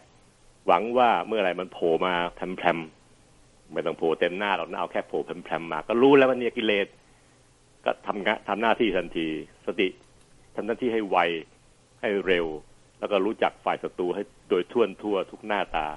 [0.67, 6.87] หวังว่าเมื่อไหร่มันโผล่มาแพรมๆไม่ต้องโผล่เต็มหน้าหรอกนะเอาแค่โผล่แพรมๆมา ก็รู้แล้วว่านี่กิเลส
[7.85, 9.29] ก็ทำงานทำหน้าที่ทันที
[9.67, 9.89] สติ
[10.57, 11.19] ทำหน้าที่ให้ไว
[12.01, 12.47] ให้เร็ว
[12.99, 15.89] แล้วก็รู้จักฝ่ายศัตรูให้โดยทั่วทั่วทุกหน้าตา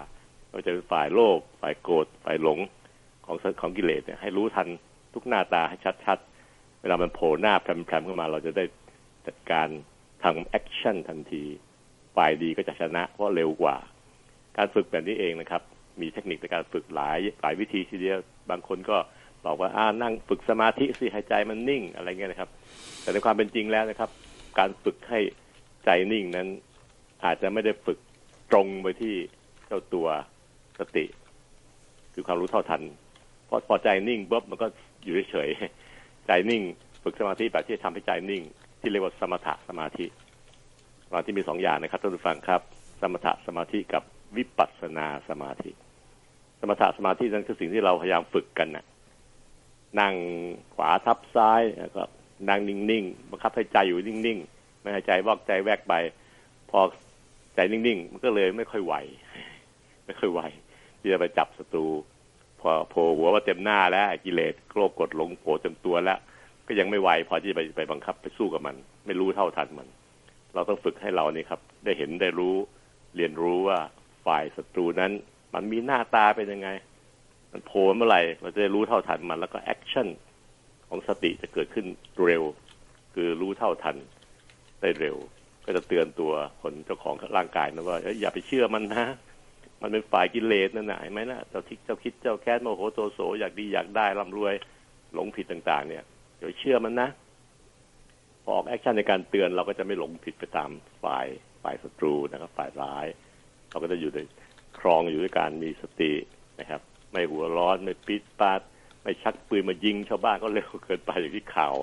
[0.45, 2.59] ไม่ว่าจะเป็นฝ่ายโลภฝ่ายโกรธฝ่ายหลง
[3.25, 4.67] ของของกิเลสเนี่ยให้รู้ทัน
[5.13, 8.65] ทุกหน้าตาให้ชัดๆ เวลามันโผล่หน้าแพรมๆเข้ามา เราจะได้
[9.27, 9.67] จัดการ
[10.23, 11.43] ทำ action ทันที
[12.15, 13.77] ฝ่ายดีก็จะชนะเพราะเร็วกว่า
[14.57, 15.61] การฝึกแบบนี้เองนะครับ
[16.01, 18.17] มีเทคนิคในการฝึกหลายหลายวิธีทีเดียว
[18.49, 18.97] บางคนก็
[19.45, 22.49] บอกว่าอ่านั่งฝึกสมาธิสิให้ใจมันนิ่งอะไรเงี้ยนะครับ
[23.01, 24.09] แต่ในความเป็นจริงแล้วนะครับ
[24.59, 25.19] การฝึกให้
[25.85, 26.47] ใจนิ่งนั้น
[27.23, 27.97] อาจจะไม่ได้ฝึก
[28.51, 29.15] ตรงไปที่
[29.67, 30.07] เจ้าตัว
[30.79, 31.05] สติ
[32.13, 32.81] คือความรู้เท่าทัน
[33.45, 34.67] เพราะพอใจนิ่งปุ๊บมันก็
[35.03, 36.61] อยู่เฉยๆใจนิ่ง
[37.03, 38.43] ฝึกสมาธิแบบที่จะทำให้ใจนิ่ง
[38.81, 40.05] ที่เรียกว่าสมถะสมาธิ
[41.07, 42.61] สมาธิมีสองอย่างนะครับท่านผู้ฟังครับ
[43.01, 44.03] สมถะสมาธิกับ
[44.37, 45.71] วิปัสสนาสมาธิ
[46.59, 48.85] สมถะสมาธินั้นคือสิ่งที่เราพยายามฝึกกันนะ
[49.99, 50.13] นั่ง
[50.75, 52.03] ขวาทับซ้ายแล้วก็
[52.49, 55.93] นั่งนิ่งๆบังคับให้ใจอยู่นิ่งๆ ไม่ให้ใจวอกใจแวกไป
[56.69, 56.79] พอ
[57.59, 58.95] ใจนิ่งๆ มันก็เลยไม่ค่อยไหว
[60.05, 60.41] ไม่ค่อยไหว
[60.99, 61.87] ที่จะไปจับศัตรู
[62.61, 66.19] พอโผล่หัวมาเต็มหน้าแล้วกิเลสโกรธกดลงโผล่เต็มตัวแล้ว
[66.67, 69.87] ก็ยังไม่ไหวพอที่จะไปไปบังคับไปสู้กับมัน ไม่รู้เท่าทันมัน
[70.53, 72.55] เราต้องฝึกให้เรานี่ครับ ได้เห็นได้รู้
[73.15, 73.79] เรียนรู้ว่า
[74.25, 75.11] ฝ่ายศัตรูนั้น
[75.53, 76.69] มันมีหน้าตาเป็นยังไง
[77.51, 80.07] มันโผล่เมื่อไหร่เราจะได้รู้เท่าทันมัน แล้วก็ action
[80.87, 81.85] ของสติจะเกิดขึ้น
[82.25, 82.43] เร็ว
[83.13, 83.97] คือรู้เท่าทัน
[84.81, 85.17] ได้เร็ว
[85.65, 89.05] ก็จะเตือนตัวคนเจ้าของร่างกายนะว่าอย่าไปเชื่อมันนะ
[89.81, 94.53] มันเป็นฝ่ายกิเลสนั่นนะเห็นไหมนะเจ้าทิกเจ้าคิดเจ้าแค้นโมโหโทโสอยากดีอยากได้ร่ำรวย
[95.13, 96.03] หลงผิดต่าง ๆ เนี่ย
[96.39, 97.09] อย่าเชื่อมันนะ
[98.43, 100.69] พอออก action ในการเตือนเราก็จะไม่หลงผิดไปตาม
[101.03, 101.27] ฝ่าย
[101.63, 103.05] ฝ่ายศัตรูนะครับฝ่ายร้าย
[103.69, 104.19] เราก็จะอยู่ใน
[104.79, 106.13] คลองอยู่ด้วยการมีสติ
[106.59, 108.61] นะครับ ไม่หัวร้อนไม่ปิดปาด
[109.03, 111.75] ไม่ชักปืนมายิงชาวบ้านก็เร็วเกินไปอย่างที่ข่าว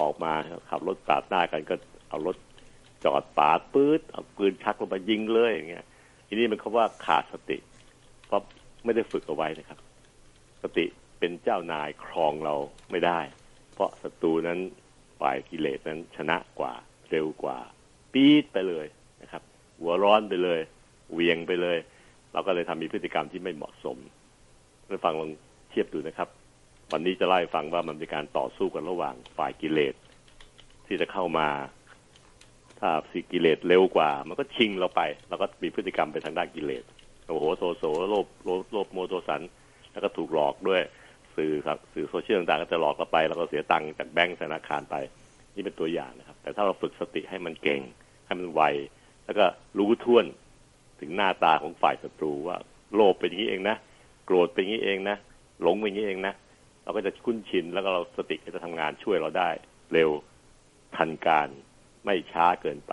[0.00, 0.32] ออกมา
[0.70, 1.74] ขับรถปาดหน้ากันก็
[2.08, 2.36] เอารถ
[3.04, 5.84] จอดปาดปื๊ดเอาปืนชักลงมายิงเลยอย่างเงี้ย
[6.26, 7.58] ทีนี้มันเขาว่าขาดสติ
[8.26, 8.42] เพราะ
[8.84, 9.78] ไม่ได้ฝึกเอาไว้นะครับ
[10.62, 10.84] สติ
[11.18, 12.54] เป็นเจ้านายครองเรา
[12.90, 13.20] ไม่ได้
[13.74, 14.58] เพราะศัตรูนั้น
[15.20, 16.72] ฝ่ายกิเลสนั้นชนะกว่า
[17.10, 17.58] เร็วกว่า
[18.12, 18.86] ปี๊ดไปเลย
[19.22, 19.42] นะครับ
[19.80, 20.60] หัวร้อนไปเลย
[21.12, 21.78] เวียงไปเลย
[22.32, 23.96] เราก็เลยทำมีพฤติกรรมที่ไม่เหมาะสม
[24.84, 25.30] เพื่อฟังลอง
[25.70, 26.28] เทียบดูนะครับ
[26.92, 29.94] วันนี้จะไล่ฟังว่ามันเป็นการต่อสู้กันระหว่างฝ่ายกิเลส
[30.86, 31.48] ที่จะเข้ามา
[32.80, 36.84] ถ้าสิกิเลสเร็วกว่า มันก็ชิงเราไปเราก็มีพฤติกรรมไปทางด้านกิเลส
[37.28, 38.26] โอ้โหโซโซโลภ
[38.72, 39.42] โลภโมโทสัน
[39.92, 40.82] แล้วก็ถูกหลอกด้วย
[41.36, 44.96] สื่อครับสื่อโซเชียลต่างๆก็จะหลอกเราไป แล้วก็เสียตังค์จากแบงก์ธนาคารไป
[45.54, 47.80] นี่เป็นตัวอย่างนะครับ แต่ถ้าเราฝึกสติให้มันเก่ง
[48.26, 48.62] ให้มันไว
[49.24, 49.44] แล้วก็
[49.78, 50.24] รู้ทัน
[51.00, 52.56] ถึงหน้าตาของฝ่ายศัตรูว่า
[52.94, 53.76] โลภเป็นอย่างนี้เองนะ
[54.26, 55.16] โกรธเป็นอย่างนี้เองนะ
[55.62, 56.34] หลงเป็นอย่างนี้เองนะ
[56.82, 59.50] เราก็จะคุ้นชินแล้วก็เราสติก็จะทำงานช่วยเราได้
[59.92, 60.10] เร็ว
[60.96, 61.48] ทันการ
[62.06, 62.92] ไม่ช้าเกินไป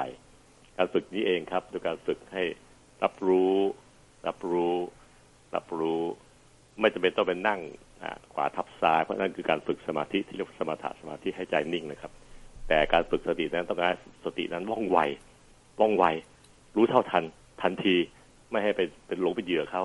[0.77, 2.43] การฝึกนี้เองครับโดยการฝึกให้
[3.03, 3.55] รับรู้
[4.27, 4.75] รับรู้
[5.55, 6.01] รับรู้
[6.79, 7.61] ไม่จำเป็นต้องเป็นนั่ง
[8.33, 12.11] ขวาทับซ้ายเพราะนั่นคือการฝึกสมาธิที่เรียกว่าสมถะสมาธิให้ใจนิ่งนะครับ
[12.67, 13.95] แต่การฝึกสตินั้นต้องการ
[14.25, 14.99] สตินั้นว่องไว
[15.79, 16.05] ว่องไว
[16.75, 17.23] รู้เท่าทัน
[17.61, 17.95] ทันที
[18.51, 19.83] ไม่ให้เป็นเป็นหลงเป็นเหยื่อเขา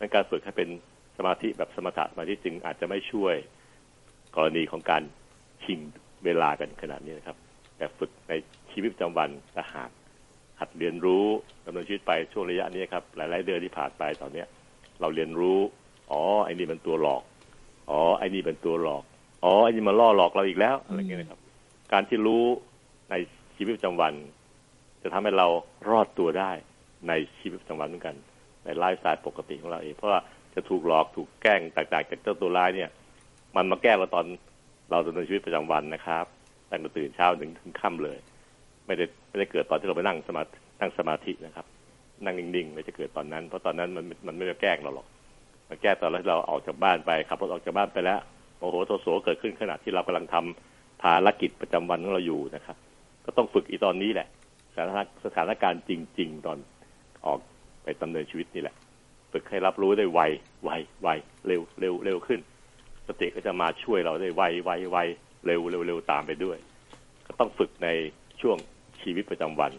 [0.00, 0.68] ดังการฝึกให้เป็น
[1.18, 3.34] สมาธิแบบสมถะสมาธิจึงอาจจะไม่ช่วย
[4.36, 5.02] กรณีของการ
[5.64, 5.78] ชิง
[6.24, 7.36] เวลากันขนาดนี้นะครับ
[7.76, 8.32] แต่ฝึกใน
[8.74, 9.90] ชีวิตประจำวันถ้าหาก
[10.60, 11.24] หัดเรียนรู้
[11.64, 14.46] ดำเนินชีวิตไปช่วงระยะนี้ครับหลาย ๆ เดือนที่ผ่านไปตอนเนี้ย
[15.00, 15.58] เราเรียนรู้
[16.12, 17.22] อ๋อไอ้นี่เป็นตัวหลอก
[17.90, 19.02] อ๋อไอ้นี่เป็นตัวหลอก
[19.44, 21.40] อ๋อไอ้นี่มาล่อหลอกเราอีกแล้วอะไรเงี้ยนะครับ
[21.92, 22.44] การที่รู้
[23.10, 23.14] ใน
[23.56, 24.12] ชีวิตประจำวัน
[25.02, 25.46] จะทำให้เรา
[25.90, 26.50] รอดตัวได้
[27.08, 28.16] ในชีวิตประจำวันเหมือนกัน
[28.64, 30.20] ในไลฟ์สไตล์ปกติของเราเองเพราะว่า
[30.54, 32.90] จะถูกหลอกถูกแกล้งต่างๆจากเจ้าตัวร้ายเนี่ย
[33.56, 34.26] มันมาแกล้งเราตอน
[34.90, 36.26] เราดำเนินชีวิตประจำวันนะครับ
[36.70, 38.18] ตั้งแต่ตื่นเช้าถึงถึงค่ำเลย
[38.86, 40.42] ไม่ได้ไม่ได้เกิดตอนที่เราไปนั่งสมา
[40.80, 41.66] นั่งสมาธินะครับ
[42.24, 45.06] นั่งนิ่งๆไม่จะเกิดตอนนั้น เพราะตอนนั้นมันมันไม่ได้แกล้งเราหรอก
[45.68, 48.20] มันแก้ตอนที่เราออกจากบ้านไปขับรถออกจากบ้านไปแล้ว
[48.58, 52.76] โอ้โหโทโสเกิดขึ้นขณะที่เรากำลังทำภารกิจประจำวันของเราอยู่นะครับ
[53.24, 54.28] ก็ต้องฝึกอีตอนนี้แหละ
[54.74, 56.58] สถานสถานการณ์จริง ๆ ตอน
[57.26, 57.38] ออก
[57.82, 58.74] ไปดำเนินชีวิตนี่แหละ
[59.32, 60.20] ฝึกให้รับรู้ได้ไว
[60.64, 60.70] ไว
[61.02, 61.08] ไว
[61.46, 62.40] เร็วเร็วเร็วขึ้น
[63.08, 64.98] สติก็จะมาช่วยเราได้ไวไวไว
[65.46, 66.58] เร็วเร็วเร็วตามไปด้วย
[67.26, 67.88] ก็ต้องฝึกใน
[68.40, 68.58] ช่วง
[69.00, 69.72] ชีวิตประจำวัน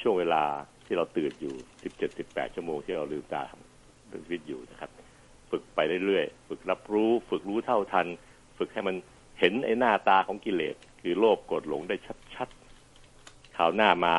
[0.00, 0.42] ช่วงเวลา
[0.86, 4.90] ที่เราตื่นอยู่สิบเจ็ดสิบแปดชั่วโมงที่เราลืมตาดำเนินชีวิตอยู่นะครับ
[5.50, 8.06] ฝึกไปเรื่อยๆ ฝึกรับรู้ ฝึกรู้เท่าทัน
[8.58, 8.96] ฝึกให้มัน
[9.40, 11.96] เห็นไอ้หน้าตาของกิเลส คือโลภโกรธหลงได้
[12.34, 14.14] ชัดๆข่าวหน้ามา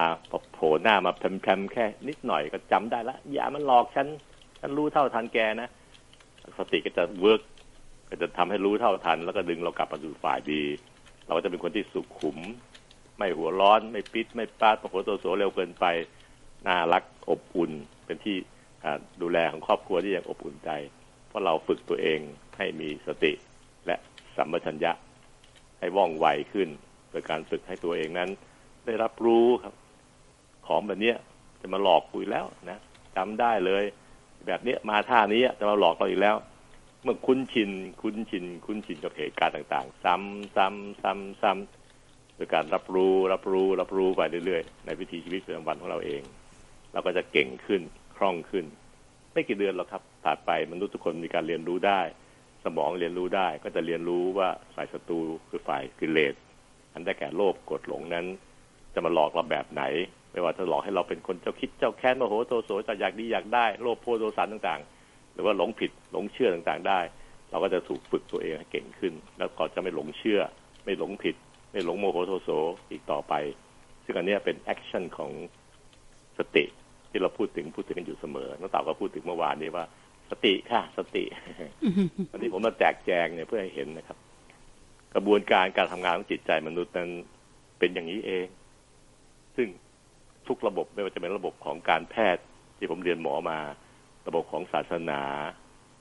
[0.54, 4.08] โผล่หน้ามาแพลมๆแค่นิดหน่อยก็จำได้ละอย่ามันหลอกฉัน
[4.60, 5.70] ฉันรู้เท่าทันแกนะ
[6.58, 7.42] สติก็จะ work
[8.10, 10.64] ก็จะทำให้รู้เท่าทัน แล้วก็ดึงเรากลับมาสู่ฝ่ายดี
[11.28, 12.38] เราจะเป็นคนที่สุขุม
[13.18, 15.86] ไม่หัวร้อน ไม่ปิด ไม่ปาดโมโหโตโสเร็วเกินไป
[16.68, 17.72] น่ารักอบอุ่น
[18.06, 18.38] เป็นที่
[19.22, 20.72] ดูแลของครอบครัวที่ยังอบอุ่นใจ
[21.28, 22.20] เพราะเราฝึกตัวเอง
[22.58, 23.32] ให้มีสติ
[23.86, 23.96] และ
[24.36, 24.92] สัมปชัญญะ
[25.80, 26.70] ให้ว่องไวขึ้น
[27.10, 28.30] โดยการฝึกให้ตัวเองนั้น
[28.86, 29.74] ได้รับรู้ครับ
[30.68, 31.14] ของแบบนี้
[31.62, 32.80] จะมาหลอกคุยแล้วนะ
[33.16, 33.84] จำได้เลย
[34.46, 36.36] แบบนี้มาท่านี้จะมาหลอกเราอีกแล้ว
[37.04, 41.77] เมื่อคุ้นชิน คุ้นชิน คุ้นชินกับเหตุการณ์ต่าง ๆ ซ้ำซ้ำซ้ำซ้ำ
[42.38, 46.22] โดยการรับรู้รับรู้รับรู้ไปเรื่อยๆ ในวิถีชีวิตประจำวันของเราเอง
[46.94, 47.82] เราก็จะเก่งขึ้น
[48.16, 48.66] คล่องขึ้น
[49.34, 52.02] ไม่กี่เดือนหรอกครับผ่านไปมนุษย์ทุกคนมีการเรียนรู้ได้
[52.64, 55.20] สมองเรียนรู้ได้ ก็จะเรียนรู้ว่าฝ่ายศัตรู
[55.50, 56.34] คือฝ่ายกิเลส
[56.94, 58.26] อันได้แก่โลภกดหลงนั้น
[58.94, 59.84] จะมาหลอกเราแบบไหน
[60.32, 67.00] ไม่ว่าจะหลอกให้เราเป็นคนเจ้าคิดเจ้าแค้นโมโหโทโสจะอยากดีอยากได้โลภโพโทสันต่างๆ หรือว่าหลงผิดหลงเชื่อต่างๆได้
[67.50, 70.42] เราก็จะถูกฝึกตัวเองให้เก่งขึ้น แล้วก็จะไม่หลงเชื่อ
[70.86, 71.36] ไม่หลงผิด
[71.78, 72.50] ไม่หลงโมโหโทโส
[72.92, 73.34] อีกต่อไป
[74.06, 75.32] ซึ่งอันนี้เป็น action ของ
[76.38, 76.64] สติ
[77.10, 79.86] ที่เราพูดถึงพูดถึงกันอยู่เสมอน้องเต่าก็พูดถึงเมื่อวานนี้ว่า
[80.30, 81.24] สติค่ะ สติ
[82.32, 84.18] วันนี้ผมมาแจกแจงเนี่ยเพื่อให้เห็นนะครับ
[85.16, 87.10] กระบวนการการทำงานของจิตใจมนุษย์นั้น
[87.80, 88.46] เป็นอย่างนี้เอง
[89.56, 89.68] ซึ่ง
[90.48, 92.44] ทุกระบบไม่ว่าจะเป็นระบบของการแพทย์
[92.78, 93.60] ที่ผมเรียนหมอมา
[94.28, 95.22] ระบบของศาสนา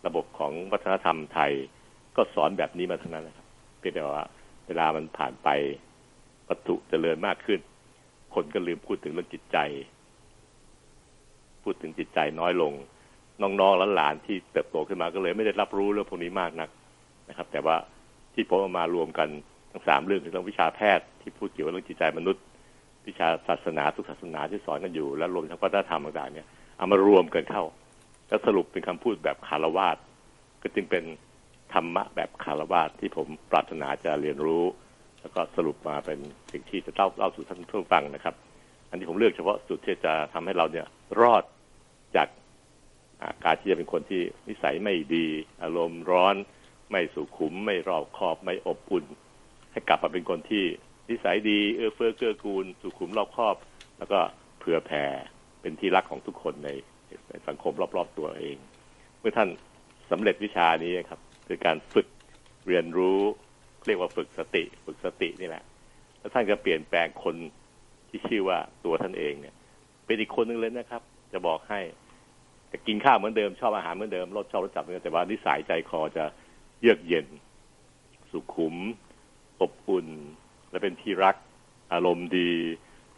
[0.06, 1.52] ระบบของวัฒนธรรมไทย
[2.16, 3.46] ก็สอนแบบนี้มาทั้งนั้นนะครับ
[3.78, 4.24] เพียงแต่ว่า
[4.66, 5.48] เวลามันผ่านไป
[6.48, 7.60] วัตถุเจริญมากขึ้น
[8.34, 9.58] คนก็ลืมพูดถึงเรื่องจิตใจ
[11.62, 12.72] พูดถึงจิตใจน้อยลง
[13.42, 16.68] น้องๆและหลานที่เติบโตขึ้นมาก็เลยไม่ได้รับรู้เรื่องพวกนี้มากนัก
[17.28, 17.76] นะครับ แต่ว่า
[18.34, 19.28] ที่ผมเอามารวมกัน
[19.72, 22.42] ทั้งสามเรื่องคือเรื่องวิชาแพทย์ที่พูดเกี่ยวกับเรื่องจิตใจมนุษย์
[23.06, 27.64] วิชาศาสนาทุกศาสนาที่สอนกันอยู่ และรวมทั้งวัฒนธรรมต่างๆเนี่ยเอามารวมกันเข้า
[28.28, 29.96] แล้วสรุปเป็นคำพูดแบบคารวาส
[30.62, 31.04] ก็จึงเป็น
[31.76, 34.64] ธรรมะแบบคารวาสที่ผมปรารถนาจะเรียนรู้
[35.20, 36.18] แล้วก็สรุปมาเป็น
[36.52, 38.34] สิ่งที่จะเล่าเล่าสู่ท่านผู้ฟังนะครับ
[38.90, 40.86] อันนี้ผมเลือกเฉพาะสุดที่จะทำให้เราเนี่ย
[41.20, 41.42] รอด
[42.16, 42.28] จาก
[43.44, 45.26] การที่จะเป็นคนที่นิสัยไม่ดี
[45.62, 46.34] อารมณ์ร้อน
[46.90, 49.04] ไม่สุขุม ไม่รอบคอบไม่อบอุ่น
[49.72, 50.64] ให้กลับมาเป็นคนที่
[51.10, 53.56] นิสัยดีเอื้อเฟื้อเกื้อกูล สุขุมรอบคอบ
[53.98, 54.18] แล้วก็
[54.58, 55.04] เผื่อแผ่
[55.60, 56.70] เป็นที่รักของทุกคนใน
[57.28, 58.56] ในสังคมรอบๆตัวเอง
[59.18, 59.48] เมื่อท่าน
[60.10, 62.06] สำเร็จวิชานี้ครับ คือการฝึก
[62.66, 63.20] เรียนรู้
[63.86, 65.64] เรียกว่าฝึกสติ ฝึกสตินี่แหละ
[66.18, 67.36] แล้วท่านจะเปลี่ยนแปลงคน
[68.08, 69.54] ที่ชื่อว่าตัวท่านเองเนี่ย
[70.06, 71.80] เป็นอีกคนหนึ่งเลยนะครับ จะบอกให้
[72.70, 76.24] จะกินข้าวเหมือนเดิมชอบอาหารเหมือนเดิมรสชอบรสจัดเหมือนเดิมแต่ว่านิสัยใจคอจะ
[76.80, 77.26] เยือกเย็น
[78.30, 78.74] สุขุม
[79.60, 80.08] อบอุ่น
[80.70, 81.36] และเป็นที่รัก
[81.92, 82.50] อารมณ์ดี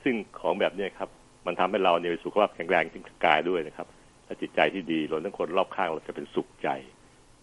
[0.02, 1.10] ซึ่งของแบบนี้ครับ
[1.46, 3.86] มันทำให้เราเนี่ยสุขภาพแข็งแรงทั้งกายด้วยนะครับ
[4.24, 6.68] และจิตใจที่ดีรวมทั้งคนรอบข้างเราจะเป็นสุขใจ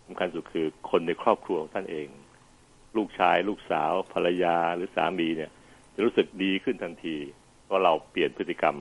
[0.06, 2.08] สำคัญสุดคือคนในครอบครัวของท่านเอง
[2.98, 5.52] ลูกชาย ลูกสาว ภรรยาหรือสามีเนี่ย
[5.94, 7.18] จะรู้สึกดีขึ้นทันที
[7.66, 8.78] เพราะเราเปลี่ยนพฤติกรรม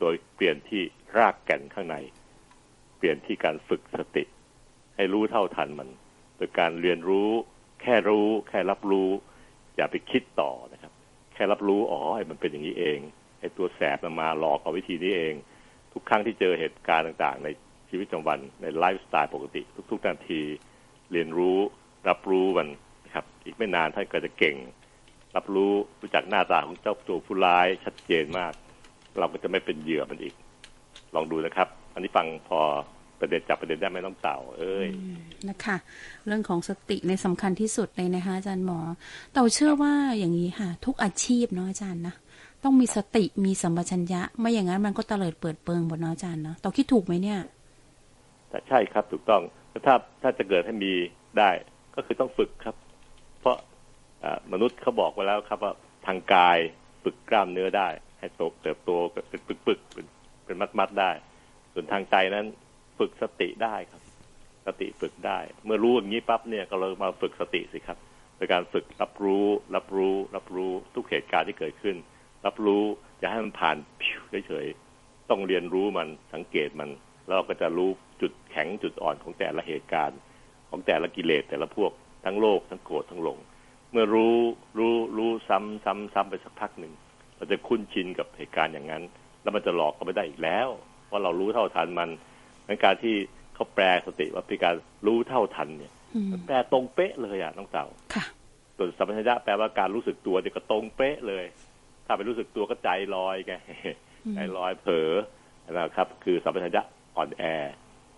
[0.00, 0.82] โดยเปลี่ยนที่
[1.16, 1.96] รากแก่นข้างใน
[2.98, 4.24] เปลี่ยนที่การฝึกสติ
[4.96, 5.88] ให้รู้เท่าทันมัน
[6.36, 7.30] โดยการเรียนรู้
[7.82, 9.10] แค่รู้ แค่รับรู้
[9.76, 10.92] อย่าไปคิดต่อนะครับ
[11.34, 12.98] แค่รับรู้อ๋อไอ้มันเป็นอย่างนี้เอง
[13.40, 15.34] ไอ้ตัวแสบมันมาหลอกเอาวิธีนี้เอง
[15.92, 17.48] ทุกครั้งที่เจอเหตุการณ์ต่าง ๆ ใน
[17.90, 20.40] ชีวิตประจำวันในไลฟ์สไตล์ปกติ ทุกๆนาที
[21.12, 21.58] เรียนรู้
[22.08, 22.68] รับรู้มัน
[23.04, 24.56] นะครับ อีกไม่นานท่านก็จะเก่ง
[25.36, 28.52] รับรู้รู้จักหน้าตาของเจ้าตัวผู้ร้ายชัดเจนมาก
[29.18, 30.34] เราก็จะไม่เป็นเหยื่อมันอีก
[31.14, 32.60] ลองดูนะครับ อันนี้ฟังพอ
[33.20, 34.88] ประเด็นจับประเด็นได้ไหมน้องเต่า เอ้ย
[35.48, 35.76] นะคะ
[36.26, 38.80] เรื่องของสติในสำคัญที่สุดเลยนะคะ อาจารย์หมอ
[39.32, 42.14] เต่าเชื่อว่าอย่างนี้ค่ะ ทุกอาชีพเนาะอาจารย์นะ
[42.64, 47.38] ต้องมีสติมีสัมปชัญญะ ไม่อย่างนั้นมันก็เตลิดเปิดเปิงหมดเนาะอาจารย์เนาะเต่าคิดถูกไหมเนี่ย
[48.68, 49.42] ใช่ครับถูกต้อง
[49.86, 50.92] ถ้าถ้าจะเกิดให้มี
[51.38, 51.50] ได้
[51.94, 52.76] ก็คือต้องฝึกครับ
[53.40, 53.56] เพราะ
[54.52, 55.72] มนุษย์เขาบอกไว้แล้วครับว่า
[56.06, 56.58] ทางกาย
[57.04, 57.88] ฝึกกล้ามเนื้อได้
[58.18, 60.06] ให้โตเติบโตเป็นปึกปึกๆเป็น
[60.44, 61.10] เป็นมัดมัดๆได้
[61.72, 62.46] ส่วนทางใจนั้น
[62.98, 64.02] ฝึกสติได้ครับ
[64.66, 67.98] สติฝึกได้ เมื่อรู้อย่างนี้ปั๊บเนี่ยก็เรามาฝึกสติสิครับ
[68.36, 71.96] โดยการฝึกรับรู้ รับรู้ รับรู้ทุกเหตุการณ์ที่เกิดขึ้น
[72.46, 72.82] รับรู้
[73.18, 73.76] อย่าให้มันผ่าน
[74.46, 76.90] เฉยๆต้องเรียนรู้มันสังเกตมัน
[77.26, 77.90] แล้วเราก็จะรู้
[78.20, 80.18] จุดแข็งจุดอ่อนของแต่ละเหตุการณ์
[80.70, 81.92] ของแต่ละกิเลสแต่ละพวก
[82.24, 83.38] ทั้งโลภทั้งโกรธทั้งหลง
[83.92, 84.36] เมื่อรู้
[84.78, 86.92] รู้รู้ซ้ำซ้ำซ้ำไปสักพักหนึ่ง
[87.36, 89.02] เราจะคุ้นชินกับเหตุการณ์อย่างนั้น
[89.42, 90.68] แล้วมันจะหลอกก็ไม่ได้อีกแล้ว
[91.06, 92.08] เพราะเรารู้เท่าทันมัน
[92.66, 93.14] ในการที่
[93.54, 94.74] เขาแปลสติว่าเป็นการ
[95.06, 98.24] รู้เท่าทันเนี่ยอืมมันแปลตรงเป๊ะเลยอะน้องเต่าค่ะ
[98.76, 101.44] ส่วนสัมปชัญญะแปลว่าการรู้สึกตัวเนี่ยก็ตรงเป๊ะเลย
[102.06, 103.54] ถ้าไปรู้สึกตัวก็ใจลอยไง
[104.24, 105.10] อืมใจลอยเผลอ
[105.72, 106.82] นะครับ คือสัมปชัญญะ
[107.16, 107.42] อ่อนแอ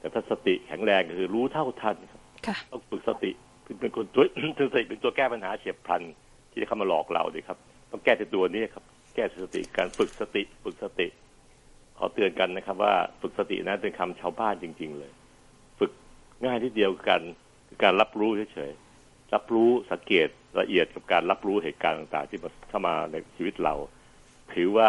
[0.01, 3.31] แต่ถ้าสติแข็งแรงก็คือรู้เท่าทันครับค่ะต้องฝึกสติ
[3.81, 4.25] เป็นคนตัว
[4.61, 6.03] สติเป็นตัวแก้ปัญหาเฉียบพลัน
[6.51, 7.59] ที่จะเข้ามาหลอกเราดิครับ
[7.91, 8.85] ต้องแก้ที่ตัวนี้ครับ
[9.15, 11.07] แก้สติการฝึกสติ ฝึกสติ
[11.99, 15.13] ขอเตือนกันนะครับ ว่าฝึกสตินั้นเป็นคำชาวบ้านจริง ๆ เลย
[15.79, 15.91] ฝึก
[16.45, 17.21] ง่ายที่เดียวกัน
[17.69, 20.29] คือการรับรู้เฉยๆรับรู้สังเกต
[20.61, 22.39] ละเอียดกับการรับรู้เหตุการณ์ต่างๆ ที่
[22.69, 23.75] เข้ามาในชีวิตเรา
[24.55, 24.89] ถือว่า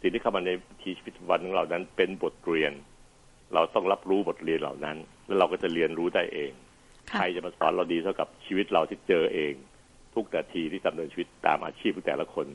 [0.00, 0.50] สิ่งที่เข้ามาใน
[0.82, 2.72] ชีวิตวันของเรานั้นเป็นบทเรียน
[3.54, 4.96] เราต้องรับรู้บทเรียนเหล่านั้น
[5.26, 6.52] แล้วเราก็จะเรียนรู้ได้เอง
[7.10, 9.52] ค่ะใครจะมาสอนเราดีเท่ากับชีวิตเราที่เจอเอง
[10.14, 12.46] ทุกนาทีที่ดำเนินชีวิตตามอาชีพของแต่ละคน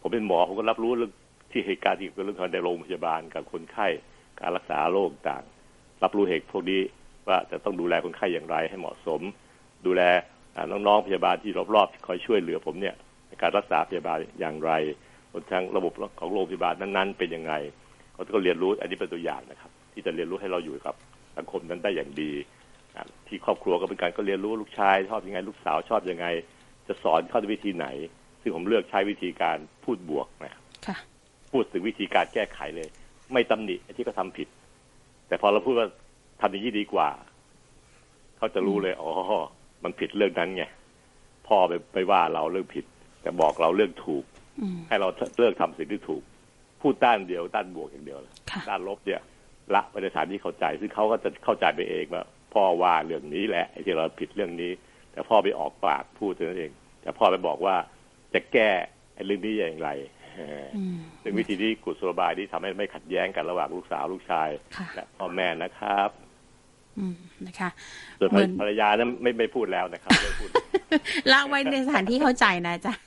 [0.00, 1.12] ผมเป็นหมอผมก็รับรู้เรื่อง
[1.52, 3.86] ที่เหตุการณ์ที่เกิดเรื่องในโรงพยาบาลกับคนไข้
[4.40, 5.44] การรักษาโรคต่าง
[6.02, 6.80] รับรู้เหตุพวกนี้
[7.28, 9.20] ว่าจะต้องดูแลคนไข้อย่างไรให้เหมาะสม
[9.86, 10.02] ดูแล
[10.56, 12.94] อ่าน้องๆพยาบาลที่รอบๆคอยช่วยเหลือผมเนี่ย
[13.28, 14.72] ในการรักษาพยาบาลอย่างไร
[15.32, 17.52] รวมทั้งระบบของโรงพยาบาลนั้น ๆ เป็นยังไง
[18.14, 20.94] เขาก็เรียนรู้อันนี้เป็นตัวอย่างนะครับ ที่จะเรียนรู้ให้เราอยู่กับ
[21.36, 22.32] สังคมนั้นได้อย่างดี
[22.96, 26.26] อะที่ครอบครัวก็เป็นการก็เรียนรู้ลูกชาย ชอบยังไง ลูกสาวชอบยังไง
[26.88, 27.86] จะสอนเขาด้วยวิธีไหน
[28.40, 30.96] ซึ่งผมเลือกใช้วิธีการพูดบวกนะครับค่ะ
[31.52, 32.88] พูดถึงวิธีการแก้ไขเลย
[33.32, 34.48] ไม่ตำหนิไอ้ที่เขาทำผิด
[35.28, 35.88] แต่พอเราพูดว่า
[36.40, 37.08] ทำอย่างนี้ดีกว่า
[38.36, 39.10] เขาจะรู้เลยอ๋อ
[39.84, 40.64] มันผิดเรื่องนั้นไง
[41.48, 42.84] พ่อไปไปว่าเราเรื่องผิด
[43.22, 44.24] แต่บอกเราเรื่องถูก
[44.60, 46.22] อืมให้เราเลิกทำสิ่งที่ถูก
[46.82, 49.20] พูดด้านเดียวด้านบวกอย่างเดียวเลยค่ะด้านลบเนี่ย
[49.74, 54.72] ละไปในฐานที่เข้าใจ ซึ่งเขาก็จะเข้าใจไปเองว่าพ่อว่าเรื่องนี้แหละไอ้ที่เราผิดเรื่องนี้
[55.12, 57.76] แต่พ่อไปออกปากพูดเท่านั้นเอง แต่พ่อไปบอกว่า
[58.34, 58.70] จะแก้
[59.14, 59.90] ไอ้เรื่องนี้อย่างไร
[60.76, 66.10] อืมซึ่งวิธีนี้กุศโลบายที่ทำให้ไม่ขัดแย้งกันระหว่างลูกสาวลูกชายค่ะและพ่อแม่นะครับ
[66.98, 67.70] อืมนะคะ
[68.20, 70.48] ส่วนเหมือนภรรยานั้นไม่ไม่พูดแล้วนะครับไม่พูด
[71.32, 73.04] ละไว้ในสถานที่เข้าใจนะอาจารย์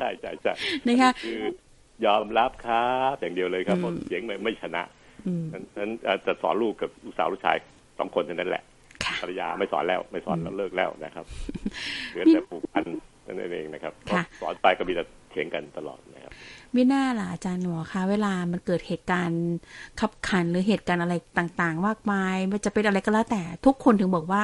[0.00, 0.52] ใช่ใช่ใช่
[0.86, 1.40] นะคะ คือ
[2.06, 4.97] ยอมรับครับ อย่างเดียวเลยครับอืมเพราะเสียงไม่ไม่ชนะอืม
[5.52, 7.56] นั้นนั้นเอ่อจะสอนลูกกับลูกสาวลูกชาย
[7.98, 8.62] สองคนเท่านั้นแหละ
[9.04, 11.24] ค่ะภรรยาไม่สอนแล้วไม่สอนแล้วเลิกแล้วนะครับ
[12.10, 12.84] เหลือแต่ผูกพัน
[13.26, 16.32] นั่นเองนะครับค่ะสอนไปก็มีแต่เถียงกันตลอดนะครับ
[16.72, 19.44] ไม่น่าล่ะอาจารย์หมอคะเวลามันเกิดเหตุการณ์
[20.00, 24.42] ขับขันหรือเหตุการณ์อะไรต่างๆมากมายมันจะเป็นอะไรก็แล้วแต่ทุกคนถึงบอกว่า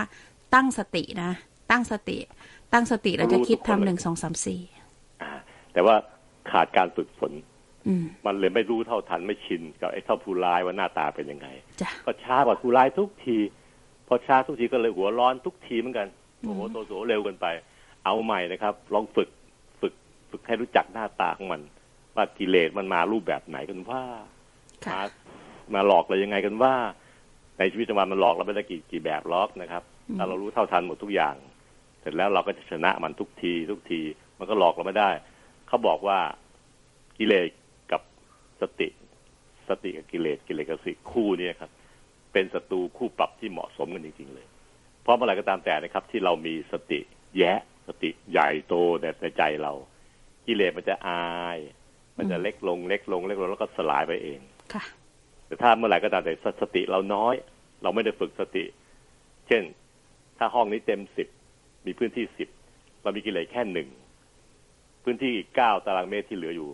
[0.55, 1.32] ตั้งสตินะ
[1.70, 2.16] ตั้งสติ
[2.72, 4.61] ตั้งสติเราจะคิดทำหนึ่งสองสามสี่
[5.22, 5.30] อ่า
[5.72, 5.95] แต่ว่า
[6.51, 7.41] ขาดการฝึกฝนอื
[8.03, 11.49] มมันเลยไม่รู้เท่าทันไม่ชินกับไอ้เท่าผู้ร้ายว่าหน้าตาเป็นยังไง
[11.80, 13.39] จ้ะก็ช้ากว่าผู้ร้ายทุกที
[14.09, 16.09] พอช้าทุกทีก็เลยหัวร้อนทุกทีเหมือนกัน
[16.41, 17.47] โอ้โหอืมโตโสเร็วเกันไป
[18.05, 19.28] เอาใหม่นะครับ ลองฝึก
[19.80, 19.93] ฝึก
[20.30, 21.61] ฝึกให้รู้จักหน้าตาของมัน
[22.16, 24.03] ว่ากิเลสมันมารูปแบบไหนกันว่า
[24.87, 25.03] ค่ะมา
[25.74, 26.74] มาหลอกเรายังไงกันว่า
[27.59, 31.35] ในชีวิตประจำวันมันหลอกเราไม่ได้กี่กี่แบบหรอกนะครับอืมถ้าเรารู้เท่าทันหมดทุกอย่าง
[32.01, 34.01] เสร็จแล้วเราก็จะชนะมันทุกที ทุกที
[34.39, 35.11] มันก็หลอกเราไม่ได้
[35.68, 36.18] เขาบอกว่า
[37.18, 37.64] กิเลสกับ
[38.61, 38.89] สติ
[39.69, 41.71] สติกับกิเลสกิเลสกับสติคู่เนี้ครับ
[42.33, 44.47] เป็นศัตรูคู่ปรับที่เหมาะสมกันจริงๆเลย
[45.03, 47.01] เพราะเมื่อไหร่ก็ตามแต่นะครับ ที่เรามีสติ
[47.39, 49.73] แยะ สติใหญ่โตในในใจเรา
[50.47, 51.59] กิเลสมันจะอาย
[52.17, 54.41] มันจะเล็กลงเล็กลงเล็กลงแล้วก็สลายไปเอง
[54.73, 54.85] ค่ะ
[55.47, 57.35] แต่ถ้าเมื่อไหร่ก็ตามแต่สติเราน้อย
[57.83, 58.65] เราไม่ได้ฝึกสติ
[59.47, 59.63] เช่น
[60.39, 61.29] ถ้าห้องนี้เต็มสิบ
[61.87, 62.49] มีพื้นที่สิบ
[63.03, 63.89] เรามีกิเลสแค่หนึ่ง
[65.05, 66.71] พื้นที่อีกเก้าตารางเมตรที่เหลืออยู่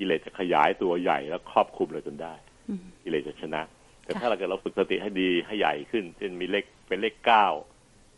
[0.00, 2.34] กิเลสจะขยายตัวใหญ่แล้วครอบคลุมเลยจนได้
[2.68, 3.62] อืมกิเลสจะชนะ
[4.04, 7.46] แต่ค่ะถ้าเราเกิดเราฝึกสติให้ดีให้ใหญ่ขึ้นเช่นมีเลขเป็นเลขเก้า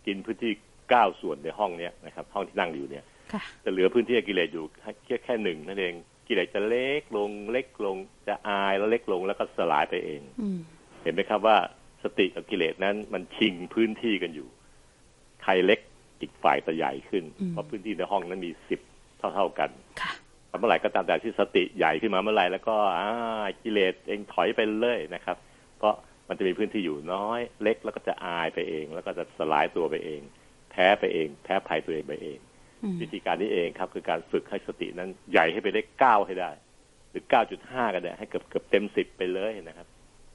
[0.06, 0.52] กินพื้นที่
[0.90, 4.64] เก้าส่วนในห้องเนี้ยนะครับ ห้องที่นั่งอยู่เนี่ยค่ะจะเหลือพื้นที่ให้กิเลสอยู่
[5.04, 5.94] แค่แค่หนึ่งนั่นเอง
[6.28, 7.96] กิเลสจะเล็กลงเล็กลง
[8.28, 10.58] จะอายแล้วเล็กลงแล้วก็สลายไปเองอืม
[11.02, 11.56] เห็นไหมครับว่า
[12.02, 14.48] สติกับกิเลสนั้นมันชิงพื้นที่กันอยู่
[15.42, 15.80] ใครเล็ก
[16.20, 18.80] อีกฝ่ายจะใหญ่ขึ้นอืมเพราะพื้นที่ในห้องนั้นมีสิบ
[19.18, 19.70] เท่าเท่าๆกัน
[20.00, 20.12] ค่ะ
[20.58, 23.06] เมื่อไหร่ก็ตามแต่ที่สติใหญ่ขึ้นมาเมื่อไหร่แล้วก็อ่า
[23.62, 25.36] กิเลสเองถอยไปเลยนะครับ
[25.78, 25.94] เพราะ
[26.28, 30.20] มันมันจะมีพื้นที่อยู่น้อยเล็กแล้วก็จะอายไปเอง แล้วก็จะสลายตัวไปเอง
[30.70, 32.38] แพ้ไปเอง แพ้ภัยตัวเองไปเอง
[32.82, 36.50] อืมวิธีการนี้เองครับ คือการฝึกให้สตินั้นใหญ่ให้ไปได้เก้าให้ได้
[37.10, 39.86] หรือเก้าจุดห้าก็ได้ให้เกือบเกือบเต็มสิบไปเลยนะครับ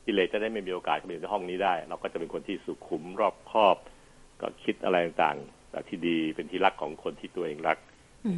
[0.06, 3.78] กิเลสจะได้ไม่มีโอกาสเข้ามาอยู่ในห้องนี้ได้ เราก็จะเป็นคนที่สุขุมรอบคอบ
[4.42, 7.97] ก็คิดอะไรต่างๆแต่ที่ดีเป็นที่รักของคนที่ตัวเองรักอืม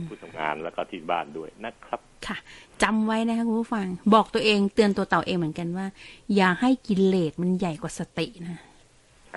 [0.09, 2.37] ผู้ทำงานแล้วก็ที่บ้านด้วยนะครับค่ะ
[2.83, 5.87] จำไว้นะคะคุณผู้ฟัง บอกตัวเองเตือนตัวเต่าเองเหมือนกันว่า
[6.35, 8.57] อย่าให้กิเลสมันใหญ่กว่าสตินะ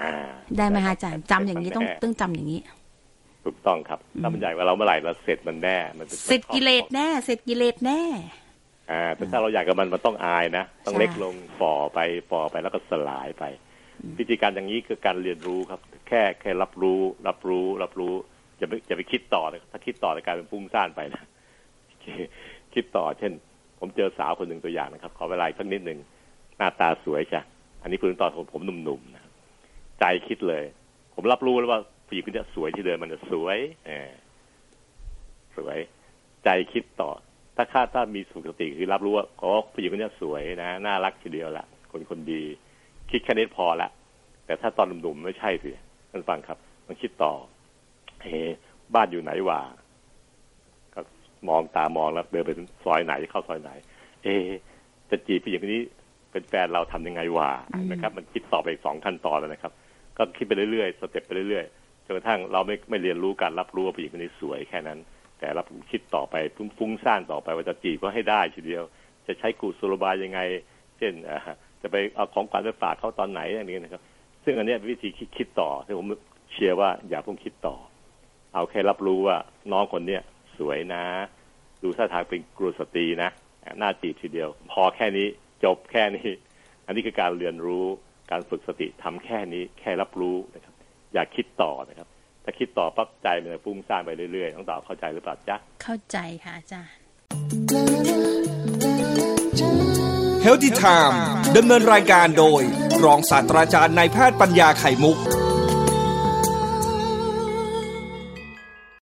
[0.01, 0.13] อ่า
[0.57, 2.61] ได้ไหมคะอาจารย์จำอย่างนี้ต้องต้องจำอย่างนี้
[3.45, 8.03] ถูกต้องครับถ้ามันใหญ่กว่าเราเมื่อไหร่เราเสร็จมันแน่มันเป็นเสร็จกิเลสแน่ เสร็จกิเลสแน่
[8.91, 11.99] อ่าแต่ถ้าเราอยากกับมันมันต้องอายนะต้องใช่เล็กลงฝ่อไป
[12.31, 13.45] ฝ่อไปแล้วก็สลายไป
[14.19, 18.15] วิธีการอย่างนี้คือการเรียนรู้ครับ แค่แค่รับรู้ รับรู้ รับรู้
[18.63, 21.23] จะไม่จะไปคิดต่อนะถ้าคิดต่อจะกลายเป็นฟุ้งซ่านไปนะ
[22.75, 23.33] คิดต่อ เช่น
[23.79, 25.99] ผมเจอสาวคนหนึ่งตัวอย่างนะครับ ขอเวลาสักนิดหนึ่ง
[26.57, 27.41] หน้าตาสวยจ้ะ
[27.83, 29.25] อันนี้คุณตอนผมผมหนุ่มๆนะ
[29.99, 30.65] ใจคิดเลย
[31.15, 34.11] ผมรับรู้แล้วว่าผู้หญิงคนนี้สวยที่เดินมันจะสวยเออ
[35.57, 35.79] สวย
[36.45, 37.11] ใจคิดต่อ
[37.57, 42.43] ถ้าคาดถ้ามีสุขสติคือรับรู้ว่าอ๋อผู้หญิงคนนี้สวยนะน่ารักทีเดียวละคนคนดี
[43.11, 43.89] คิดแค่นี้พอละ
[44.47, 45.71] แต่ถ้าตอนหนุ่มๆไม่ใช่สิ
[46.11, 47.33] ท่านฟังครับ มันคิดต่อ
[48.23, 48.41] เฮ้
[48.95, 49.61] บ้านอยู่ไหนวะ
[50.95, 51.01] ก็
[51.49, 52.51] มองตามองแล้วเดินไป
[52.85, 53.71] ซอยไหนเข้าซอยไหน
[54.23, 54.29] เอ
[55.11, 55.83] จะจีบผู้หญิงคนนี้
[56.33, 57.51] เป็นแฟนเราทำยังไงวะ
[57.93, 59.73] นะครับ มันคิดต่อไปอีกสองขั้นตอนแล้วนะครับ
[60.17, 64.99] ก็คิดไปเรื่อยๆสเต็ปไปเรื่อยๆจนกระทั่งเราไม่ไม่เรียนรู้การรับรู้ว่าผู้หญิงคนนี้สวยแค่นั้น
[65.39, 66.35] แต่รับคิดต่อไป
[66.79, 68.83] ฟุ้งซ่านต่อไปว่าจะจีบก็ให้ได้ทีเดียว
[69.27, 70.41] จะใช้กุศโลบายยังไง
[70.99, 71.13] เช่น
[71.83, 74.03] จะไปเอาของขวัญไปฝากเขาตอนไหนอย่างนี้นะครับ
[74.45, 76.07] ซึ่งอันนี้เป็นวิธีคิดคิดต่อที่ผม
[76.51, 77.77] เชียร์ว่าอย่าเพิ่งคิดต่อ
[78.55, 79.37] เอาแค่รับรู้ว่า
[79.73, 80.23] น้องคนเนี้ย
[80.59, 81.05] สวยนะ
[81.83, 83.31] ดูท่าทางเป็นกรุสตรีนะ
[83.81, 85.27] น่าจีบทีเดียว พอแค่นี้
[85.65, 86.29] จบแค่นี้
[86.87, 87.87] อันนี้คือการเรียนรู้
[88.31, 90.75] การฝึกสติทำแค่นี้แค่รับรู้นะครับ
[91.15, 92.09] อย่าคิดต่อนะครับ
[92.45, 96.99] ถ้าคิดต่อปั๊บใจมันจะฟุ้งซ่านไปเรื่อยๆต้องต่อเข้าใจหรือเปล่าจ๊ะเข้าใจค่ะอาจารย์
[100.43, 101.21] เฮลติไทม์
[101.57, 102.63] ดำเนินรายการโดย
[103.05, 105.19] รองศาสตราจารย์นายแพทย์ปัญญาไข่มุก